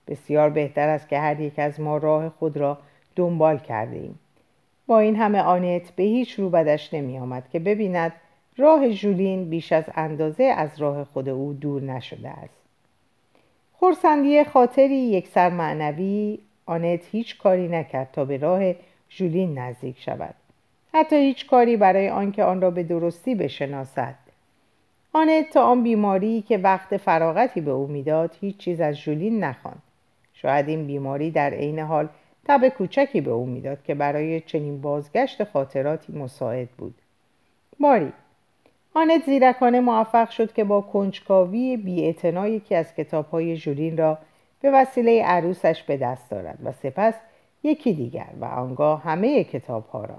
بسیار 0.08 0.50
بهتر 0.50 0.88
است 0.88 1.08
که 1.08 1.18
هر 1.18 1.40
یک 1.40 1.58
از 1.58 1.80
ما 1.80 1.96
راه 1.96 2.28
خود 2.28 2.56
را 2.56 2.78
دنبال 3.16 3.58
کرده 3.58 3.96
ایم. 3.96 4.18
با 4.86 4.98
این 4.98 5.16
همه 5.16 5.40
آنت 5.40 5.90
به 5.90 6.02
هیچ 6.02 6.38
رو 6.38 6.50
بدش 6.50 6.94
نمی 6.94 7.18
آمد 7.18 7.48
که 7.52 7.58
ببیند 7.58 8.12
راه 8.56 8.90
ژولین 8.90 9.50
بیش 9.50 9.72
از 9.72 9.84
اندازه 9.94 10.44
از 10.44 10.80
راه 10.80 11.04
خود 11.04 11.28
او 11.28 11.52
دور 11.52 11.82
نشده 11.82 12.28
است. 12.28 12.54
خورسندی 13.72 14.44
خاطری 14.44 14.96
یک 14.96 15.28
سر 15.28 15.50
معنوی 15.50 16.38
آنت 16.66 17.00
هیچ 17.10 17.38
کاری 17.38 17.68
نکرد 17.68 18.08
تا 18.12 18.24
به 18.24 18.36
راه 18.36 18.74
ژولین 19.10 19.58
نزدیک 19.58 20.00
شود. 20.00 20.34
حتی 20.94 21.16
هیچ 21.16 21.46
کاری 21.46 21.76
برای 21.76 22.08
آنکه 22.08 22.44
آن 22.44 22.60
را 22.60 22.70
به 22.70 22.82
درستی 22.82 23.34
بشناسد. 23.34 24.14
آنت 25.12 25.50
تا 25.50 25.62
آن 25.62 25.82
بیماری 25.82 26.42
که 26.42 26.58
وقت 26.58 26.96
فراغتی 26.96 27.60
به 27.60 27.70
او 27.70 27.86
می‌داد 27.86 28.36
هیچ 28.40 28.56
چیز 28.56 28.80
از 28.80 28.94
ژولین 28.94 29.44
نخواند. 29.44 29.82
شاید 30.34 30.68
این 30.68 30.86
بیماری 30.86 31.30
در 31.30 31.50
عین 31.50 31.78
حال 31.78 32.08
تب 32.44 32.68
کوچکی 32.68 33.20
به 33.20 33.30
او 33.30 33.46
می‌داد 33.46 33.82
که 33.82 33.94
برای 33.94 34.40
چنین 34.40 34.80
بازگشت 34.80 35.44
خاطراتی 35.44 36.12
مساعد 36.12 36.68
بود. 36.68 36.94
ماری 37.80 38.12
آنت 38.94 39.24
زیرکانه 39.26 39.80
موفق 39.80 40.30
شد 40.30 40.52
که 40.52 40.64
با 40.64 40.80
کنجکاوی 40.80 41.76
بیاعتنا 41.76 42.48
یکی 42.48 42.74
از 42.74 42.94
کتابهای 42.94 43.56
ژولین 43.56 43.96
را 43.96 44.18
به 44.60 44.70
وسیله 44.70 45.24
عروسش 45.24 45.82
به 45.82 45.96
دست 45.96 46.30
دارد 46.30 46.58
و 46.64 46.72
سپس 46.72 47.14
یکی 47.62 47.92
دیگر 47.92 48.28
و 48.40 48.44
آنگاه 48.44 49.02
همه 49.02 49.44
کتابها 49.44 50.04
را. 50.04 50.18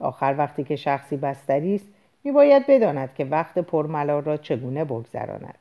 آخر 0.00 0.34
وقتی 0.38 0.64
که 0.64 0.76
شخصی 0.76 1.16
بستری 1.16 1.74
است 1.74 1.86
میباید 2.24 2.66
بداند 2.66 3.14
که 3.14 3.24
وقت 3.24 3.58
پرملال 3.58 4.24
را 4.24 4.36
چگونه 4.36 4.84
بگذراند. 4.84 5.58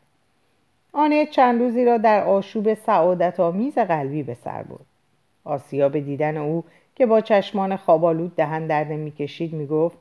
آنت 0.94 1.30
چند 1.30 1.62
روزی 1.62 1.86
را 1.86 1.98
در 1.98 2.24
آشوب 2.24 2.74
سعادت 2.74 3.40
آمیز 3.40 3.78
قلبی 3.78 4.24
به 4.24 4.34
سر 4.34 4.64
برد. 4.64 4.91
آسیا 5.44 5.90
به 5.90 6.02
دیدن 6.02 6.38
او 6.38 6.64
که 6.96 7.06
با 7.06 7.22
چشمان 7.22 7.76
خوابالود 7.76 8.36
دهن 8.36 8.68
در 8.68 8.84
می‌کشید 8.84 9.54
می‌گفت 9.54 9.98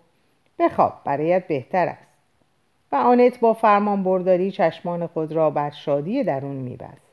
بخواب 0.59 0.92
برایت 1.05 1.46
بهتر 1.46 1.87
است. 1.87 2.11
و 2.92 2.96
آنت 2.96 3.40
با 3.40 3.53
فرمان 3.53 4.03
برداری 4.03 4.50
چشمان 4.50 5.07
خود 5.07 5.33
را 5.33 5.50
بر 5.50 5.70
شادی 5.70 6.24
درون 6.24 6.57
میبست. 6.57 7.11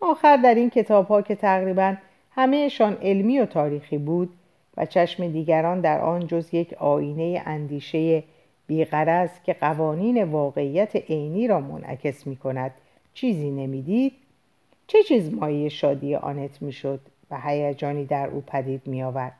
آخر 0.00 0.36
در 0.36 0.54
این 0.54 0.70
کتاب 0.70 1.08
ها 1.08 1.22
که 1.22 1.34
تقریبا 1.34 1.94
همهشان 2.30 2.96
علمی 3.02 3.38
و 3.38 3.46
تاریخی 3.46 3.98
بود 3.98 4.30
و 4.76 4.86
چشم 4.86 5.28
دیگران 5.28 5.80
در 5.80 6.00
آن 6.00 6.26
جز 6.26 6.54
یک 6.54 6.72
آینه 6.72 7.42
اندیشه 7.46 8.22
بیغرز 8.66 9.30
که 9.44 9.52
قوانین 9.52 10.24
واقعیت 10.24 10.96
عینی 10.96 11.48
را 11.48 11.60
منعکس 11.60 12.26
می 12.26 12.36
کند 12.36 12.70
چیزی 13.14 13.50
نمی‌دید 13.50 14.12
چه 14.86 15.02
چیز 15.02 15.34
مایه 15.34 15.68
شادی 15.68 16.14
آنت 16.14 16.62
می‌شد؟ 16.62 17.00
و 17.30 17.40
هیجانی 17.40 18.04
در 18.04 18.28
او 18.28 18.40
پدید 18.40 18.86
می 18.86 19.02
آورد 19.02 19.32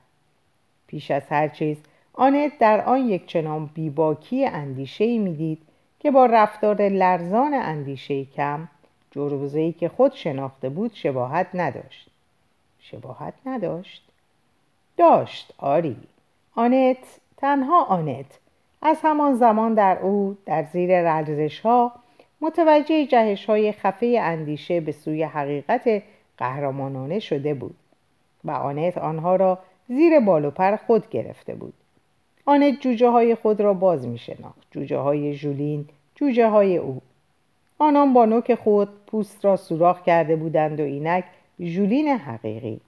پیش 0.87 1.11
از 1.11 1.23
هر 1.29 1.49
چیز 1.49 1.77
آنت 2.13 2.59
در 2.59 2.85
آن 2.85 3.09
یک 3.09 3.27
چنان 3.27 3.71
بیباکی 3.75 4.47
اندیشه 4.47 5.19
می‌دید 5.19 5.59
که 6.01 6.11
با 6.11 6.27
رفتار 6.27 6.89
لرزان 6.89 7.55
اندیشه 7.55 8.25
کم 8.25 8.69
جربزهی 9.11 9.73
که 9.73 9.89
خود 9.89 10.13
شناخته 10.13 10.69
بود 10.69 10.91
شباهت 10.95 11.47
نداشت. 11.55 12.09
شباهت 12.81 13.35
نداشت؟ 13.47 14.03
داشت 14.97 15.55
آری. 15.59 15.97
آنت 16.55 17.21
تنها 17.37 17.85
آنت. 17.85 18.39
از 18.83 18.99
همان 19.03 19.35
زمان 19.35 19.75
در 19.75 19.99
او 19.99 20.37
در 20.47 20.63
زیر 20.63 21.03
رلزش 21.03 21.61
ها 21.61 21.93
متوجه 22.41 23.07
جهش 23.07 23.45
های 23.45 23.73
خفه 23.73 24.19
اندیشه 24.23 24.81
به 24.81 24.93
سوی 24.93 25.23
حقیقت 25.23 26.03
قهرمانانه 26.39 27.19
شده 27.19 27.55
بود 27.55 27.77
و 28.45 28.51
آنت 28.51 28.99
آنها 28.99 29.37
را 29.37 29.59
زیر 29.89 30.21
بال 30.21 30.45
و 30.45 30.51
پر 30.51 30.77
خود 30.77 31.11
گرفته 31.11 31.55
بود. 31.55 31.75
آنت 32.47 32.81
جوجه 32.81 33.09
های 33.09 33.35
خود 33.35 33.61
را 33.61 33.75
باز 33.75 34.07
می 34.07 34.19
شناخت. 34.19 34.67
جوجه 34.71 34.99
های 34.99 35.35
جولین 35.35 35.89
جوجه 36.15 36.49
های 36.49 36.77
او. 36.77 37.03
آنان 37.79 38.13
با 38.13 38.25
نوک 38.25 38.55
خود 38.55 38.89
پوست 39.07 39.45
را 39.45 39.57
سوراخ 39.57 40.03
کرده 40.03 40.37
بودند 40.37 40.81
و 40.81 40.83
اینک 40.83 41.25
جولین 41.61 42.09
حقیقی. 42.09 42.81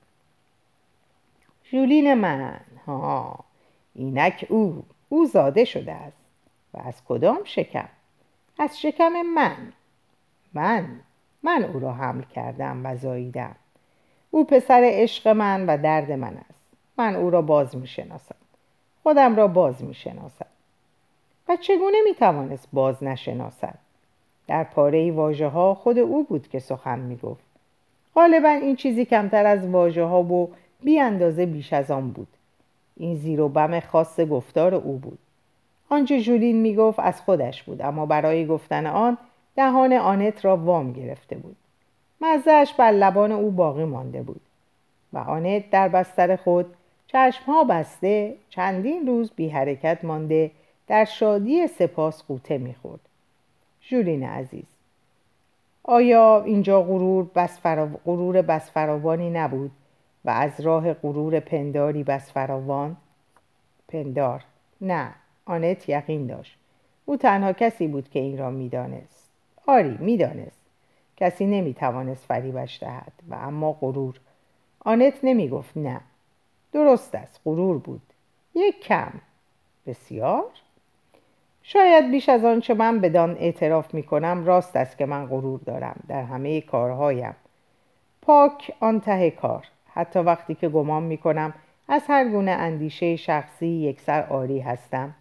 جولین 1.73 2.15
من 2.15 2.61
ها 2.87 3.39
اینک 3.95 4.47
او. 4.49 4.85
او 5.09 5.27
زاده 5.27 5.65
شده 5.65 5.93
است. 5.93 6.17
و 6.75 6.79
از 6.79 7.05
کدام 7.09 7.39
شکم؟ 7.45 7.89
از 8.59 8.81
شکم 8.81 9.23
من. 9.35 9.73
من. 10.55 11.01
من 11.43 11.65
او 11.65 11.81
را 11.81 11.93
حمل 11.93 12.23
کردم 12.23 12.87
و 12.87 12.97
زاییدم. 12.97 13.57
او 14.31 14.45
پسر 14.45 14.81
عشق 14.85 15.29
من 15.29 15.67
و 15.67 15.83
درد 15.83 16.13
من 16.13 16.37
است. 16.37 16.65
من 16.99 17.17
او 17.17 17.31
را 17.31 17.43
باز 17.43 17.77
می 17.77 17.87
شناسم. 17.87 18.35
خودم 19.03 19.37
را 19.37 19.49
باز 19.49 19.85
می 19.85 19.95
شناسم. 19.95 20.47
و 21.49 21.57
چگونه 21.57 21.97
می 22.05 22.15
توانست 22.15 22.69
باز 22.73 23.03
نشناسد؟ 23.03 23.79
در 24.47 24.65
پاره 24.65 25.13
واژه 25.13 25.49
ها 25.49 25.75
خود 25.75 25.99
او 25.99 26.25
بود 26.25 26.49
که 26.49 26.59
سخن 26.59 26.99
می 26.99 27.17
گفت. 27.17 27.45
غالبا 28.15 28.49
این 28.49 28.77
چیزی 28.77 29.05
کمتر 29.05 29.47
از 29.47 29.67
واژه 29.67 30.05
ها 30.05 30.23
و 30.23 30.51
بی 30.83 31.01
اندازه 31.01 31.47
بیش 31.47 31.73
از 31.73 31.91
آن 31.91 32.11
بود. 32.11 32.29
این 32.97 33.17
زیر 33.17 33.41
و 33.41 33.49
بم 33.49 33.81
خاص 33.81 34.21
گفتار 34.21 34.75
او 34.75 34.99
بود. 34.99 35.19
آنچه 35.89 36.21
جولین 36.21 36.57
می‌گفت 36.57 36.99
از 36.99 37.21
خودش 37.21 37.63
بود 37.63 37.83
اما 37.83 38.07
برای 38.07 38.47
گفتن 38.47 38.87
آن 38.87 39.19
دهان 39.59 39.93
آنت 39.93 40.45
را 40.45 40.57
وام 40.57 40.93
گرفته 40.93 41.37
بود. 41.37 41.57
مزهش 42.21 42.73
بر 42.73 42.91
لبان 42.91 43.33
او 43.33 43.51
باقی 43.51 43.85
مانده 43.85 44.23
بود 44.23 44.41
و 45.13 45.19
آنت 45.19 45.71
در 45.71 45.89
بستر 45.89 46.37
خود 46.37 46.67
چشمها 47.07 47.65
بسته 47.65 48.35
چندین 48.51 49.07
روز 49.07 49.31
بی 49.37 49.49
حرکت 49.49 50.05
مانده 50.05 50.51
در 50.87 51.05
شادی 51.05 51.67
سپاس 51.67 52.23
قوطه 52.23 52.59
می‌خورد 52.59 53.01
جولین 53.81 54.23
عزیز 54.23 54.67
آیا 55.83 56.43
اینجا 56.43 56.83
غرور 56.83 57.27
بس, 57.35 57.61
غرور 58.07 58.43
بس 58.43 58.71
فراوانی 58.71 59.31
نبود 59.31 59.71
و 60.25 60.31
از 60.31 60.61
راه 60.61 60.93
غرور 60.93 61.41
پنداری 61.41 62.05
بس 62.05 62.33
فراوان؟ 62.33 62.97
پندار 63.89 64.45
نه 64.81 65.15
آنت 65.47 65.89
یقین 65.89 66.27
داشت. 66.27 66.59
او 67.05 67.17
تنها 67.17 67.53
کسی 67.53 67.89
بود 67.89 68.11
که 68.11 68.19
این 68.19 68.39
را 68.39 68.51
می‌دانست. 68.51 69.18
آری 69.69 69.97
می‌دانست. 70.01 70.61
کسی 71.17 71.47
نمی‌توانست 71.47 72.25
فریبش 72.25 72.83
دهد 72.83 73.13
و 73.31 73.35
اما 73.35 73.73
غرور. 73.73 74.21
آنت 74.81 75.15
نمی‌گفت 75.23 75.77
نه. 75.77 76.01
درست 76.73 77.15
است 77.15 77.41
غرور 77.45 77.79
بود. 77.79 78.03
یک 78.55 78.81
کم. 78.81 79.13
بسیار؟ 79.87 80.45
شاید 81.63 82.11
بیش 82.11 82.29
از 82.29 82.45
آنچه 82.45 82.75
من 82.75 83.01
بدان 83.01 83.37
اعتراف 83.37 83.95
می 83.95 84.03
کنم 84.03 84.47
راست 84.47 84.77
است 84.77 84.99
که 84.99 85.07
من 85.07 85.27
غرور 85.27 85.61
دارم 85.61 86.01
در 86.09 86.23
همه 86.23 86.61
کارهایم. 86.61 87.35
پاک 88.23 88.73
آن 88.81 89.01
ته 89.01 89.31
کار. 89.31 89.67
حتی 89.95 90.19
وقتی 90.19 90.55
که 90.55 90.69
گمان 90.69 91.03
می 91.03 91.17
کنم 91.17 91.55
از 91.89 92.03
هر 92.09 92.29
گونه 92.29 92.51
اندیشه 92.51 93.17
شخصی 93.17 93.67
یکسر 93.67 94.23
آری 94.23 94.61
هستم. 94.61 95.15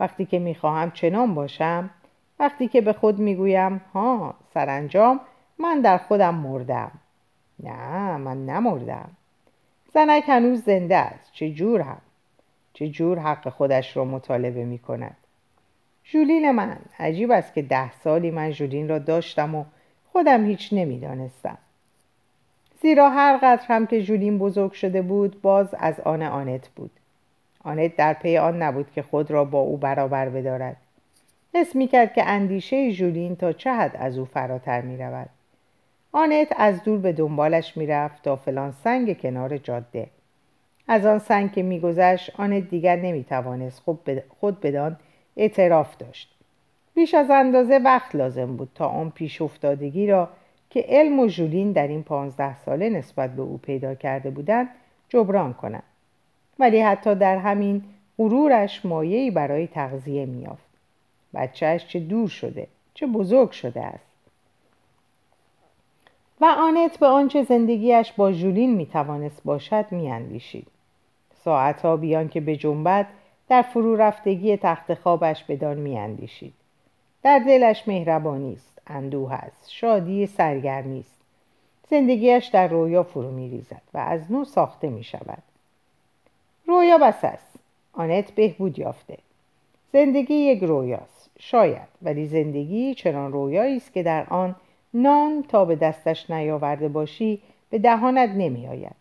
وقتی 0.00 0.24
که 0.24 0.38
می 0.38 0.54
خواهم 0.54 0.90
چنان 0.90 1.34
باشم 1.34 1.90
وقتی 2.38 2.68
که 2.68 2.80
به 2.80 2.92
خود 2.92 3.18
می 3.18 3.34
گویم 3.34 3.80
ها 3.94 4.34
سرانجام 4.54 5.20
من 5.58 5.80
در 5.80 5.98
خودم 5.98 6.34
مردم. 6.34 6.90
نه 7.62 8.16
من 8.16 8.46
نمردم. 8.46 9.10
زنک 9.94 10.24
هنوز 10.28 10.62
زنده 10.64 10.96
است 10.96 11.32
چه 11.32 11.50
جور 11.50 11.80
هم 11.80 12.00
چه 12.72 12.88
جور 12.88 13.18
حق 13.18 13.48
خودش 13.48 13.96
را 13.96 14.04
مطالبه 14.04 14.64
می 14.64 14.78
کند 14.78 15.16
جولین 16.04 16.50
من 16.50 16.78
عجیب 16.98 17.30
است 17.30 17.54
که 17.54 17.62
ده 17.62 17.92
سالی 17.92 18.30
من 18.30 18.50
جولین 18.50 18.88
را 18.88 18.98
داشتم 18.98 19.54
و 19.54 19.64
خودم 20.12 20.46
هیچ 20.46 20.68
نمی‌دانستم. 20.72 21.58
زیرا 22.82 23.10
هر 23.10 23.36
قدر 23.36 23.64
هم 23.68 23.86
که 23.86 24.02
جولین 24.02 24.38
بزرگ 24.38 24.72
شده 24.72 25.02
بود 25.02 25.42
باز 25.42 25.74
از 25.78 26.00
آن 26.00 26.22
آنت 26.22 26.68
بود. 26.68 26.90
آنت 27.64 27.96
در 27.96 28.12
پی 28.12 28.38
آن 28.38 28.62
نبود 28.62 28.90
که 28.90 29.02
خود 29.02 29.30
را 29.30 29.44
با 29.44 29.58
او 29.58 29.76
برابر 29.76 30.28
بدارد. 30.28 30.76
حس 31.54 31.76
می 31.76 31.86
کرد 31.86 32.12
که 32.12 32.24
اندیشه 32.26 32.92
جولین 32.92 33.36
تا 33.36 33.52
چه 33.52 33.72
حد 33.72 33.96
از 33.96 34.18
او 34.18 34.24
فراتر 34.24 34.80
می 34.80 34.96
رود 34.96 35.28
آنت 36.12 36.48
از 36.56 36.82
دور 36.82 36.98
به 36.98 37.12
دنبالش 37.12 37.76
می 37.76 37.86
رفت 37.86 38.22
تا 38.22 38.36
فلان 38.36 38.72
سنگ 38.84 39.20
کنار 39.20 39.58
جاده. 39.58 40.06
از 40.88 41.06
آن 41.06 41.18
سنگ 41.18 41.52
که 41.52 41.62
میگذشت 41.62 42.40
آنت 42.40 42.68
دیگر 42.68 42.96
نمی 42.96 43.24
توانست 43.24 43.82
خود 44.40 44.60
بدان 44.60 44.96
اعتراف 45.36 45.96
داشت. 45.96 46.34
بیش 46.94 47.14
از 47.14 47.30
اندازه 47.30 47.78
وقت 47.78 48.14
لازم 48.14 48.56
بود 48.56 48.68
تا 48.74 48.86
آن 48.86 49.10
پیش 49.10 49.42
افتادگی 49.42 50.06
را 50.06 50.28
که 50.70 50.84
علم 50.88 51.20
و 51.20 51.26
جولین 51.26 51.72
در 51.72 51.88
این 51.88 52.02
پانزده 52.02 52.56
ساله 52.56 52.88
نسبت 52.88 53.30
به 53.36 53.42
او 53.42 53.58
پیدا 53.58 53.94
کرده 53.94 54.30
بودند 54.30 54.68
جبران 55.08 55.54
کند 55.54 55.82
ولی 56.58 56.80
حتی 56.80 57.14
در 57.14 57.36
همین 57.36 57.84
غرورش 58.18 58.86
مایهی 58.86 59.30
برای 59.30 59.66
تغذیه 59.66 60.26
میافت 60.26 60.63
بچهش 61.34 61.86
چه 61.86 62.00
دور 62.00 62.28
شده 62.28 62.66
چه 62.94 63.06
بزرگ 63.06 63.50
شده 63.50 63.80
است. 63.80 64.14
و 66.40 66.44
آنت 66.44 66.98
به 66.98 67.06
آنچه 67.06 67.42
زندگیش 67.42 68.12
با 68.12 68.32
جولین 68.32 68.74
می‌توانست 68.74 69.42
باشد 69.44 69.86
میاندیشید. 69.90 70.66
ساعتها 71.44 71.96
بیان 71.96 72.28
که 72.28 72.40
به 72.40 72.56
جنبت 72.56 73.06
در 73.48 73.62
فرو 73.62 73.96
رفتگی 73.96 74.56
تخت 74.56 74.94
خوابش 74.94 75.44
بدان 75.44 75.76
میاندیشید. 75.76 76.54
در 77.22 77.38
دلش 77.38 77.88
مهربانی 77.88 78.52
است 78.52 78.78
اندوه 78.86 79.32
است 79.32 79.70
شادی 79.70 80.26
سرگرمی 80.26 81.00
است. 81.00 81.14
زندگیش 81.90 82.46
در 82.46 82.68
رویا 82.68 83.02
فرو 83.02 83.30
میریزد 83.30 83.82
و 83.94 83.98
از 83.98 84.32
نو 84.32 84.44
ساخته 84.44 84.88
می 84.88 85.04
شود 85.04 85.42
رویا 86.66 86.98
بس 86.98 87.24
است. 87.24 87.54
آنت 87.92 88.30
بهبود 88.30 88.78
یافته. 88.78 89.18
زندگی 89.92 90.34
یک 90.34 90.62
رویاست. 90.62 91.13
شاید 91.46 91.88
ولی 92.02 92.26
زندگی 92.26 92.94
چنان 92.94 93.32
رویایی 93.32 93.76
است 93.76 93.92
که 93.92 94.02
در 94.02 94.26
آن 94.30 94.56
نان 94.94 95.44
تا 95.48 95.64
به 95.64 95.76
دستش 95.76 96.30
نیاورده 96.30 96.88
باشی 96.88 97.42
به 97.70 97.78
دهانت 97.78 98.30
نمی 98.30 98.68
آید 98.68 98.96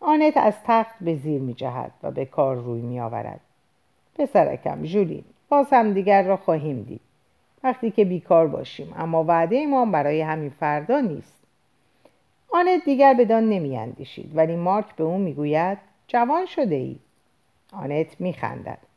آنت 0.00 0.36
از 0.36 0.54
تخت 0.66 0.94
به 1.00 1.14
زیر 1.14 1.40
می 1.40 1.54
جهد 1.54 1.90
و 2.02 2.10
به 2.10 2.24
کار 2.24 2.56
روی 2.56 2.80
می 2.80 3.00
آورد 3.00 3.40
پسرکم 4.14 4.82
جولین 4.82 5.24
باز 5.48 5.66
هم 5.72 5.92
دیگر 5.92 6.22
را 6.22 6.36
خواهیم 6.36 6.82
دید. 6.82 7.00
وقتی 7.64 7.90
که 7.90 8.04
بیکار 8.04 8.46
باشیم 8.46 8.92
اما 8.96 9.24
وعده 9.24 9.66
ما 9.66 9.84
برای 9.84 10.20
همین 10.20 10.50
فردا 10.50 11.00
نیست. 11.00 11.42
آنت 12.52 12.84
دیگر 12.84 13.14
بدان 13.14 13.48
نمی 13.48 13.76
اندیشید 13.76 14.36
ولی 14.36 14.56
مارک 14.56 14.96
به 14.96 15.04
او 15.04 15.18
می‌گوید 15.18 15.78
جوان 16.06 16.46
شده 16.46 16.74
ای 16.74 16.96
آنت 17.72 18.20
می 18.20 18.32
خندد 18.32 18.89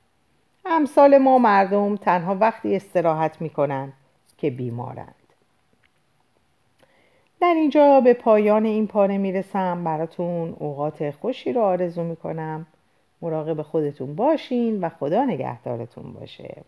امثال 0.65 1.17
ما 1.17 1.37
مردم 1.37 1.95
تنها 1.95 2.35
وقتی 2.35 2.75
استراحت 2.75 3.41
می 3.41 3.49
کنند 3.49 3.93
که 4.37 4.49
بیمارند. 4.49 5.15
در 7.41 7.53
اینجا 7.53 8.01
به 8.01 8.13
پایان 8.13 8.65
این 8.65 8.87
پاره 8.87 9.17
می‌رسم. 9.17 9.83
براتون 9.83 10.55
اوقات 10.59 11.11
خوشی 11.11 11.53
رو 11.53 11.61
آرزو 11.61 12.03
می‌کنم. 12.03 12.67
مراقب 13.21 13.61
خودتون 13.61 14.15
باشین 14.15 14.81
و 14.81 14.89
خدا 14.89 15.25
نگهدارتون 15.25 16.13
باشه. 16.13 16.63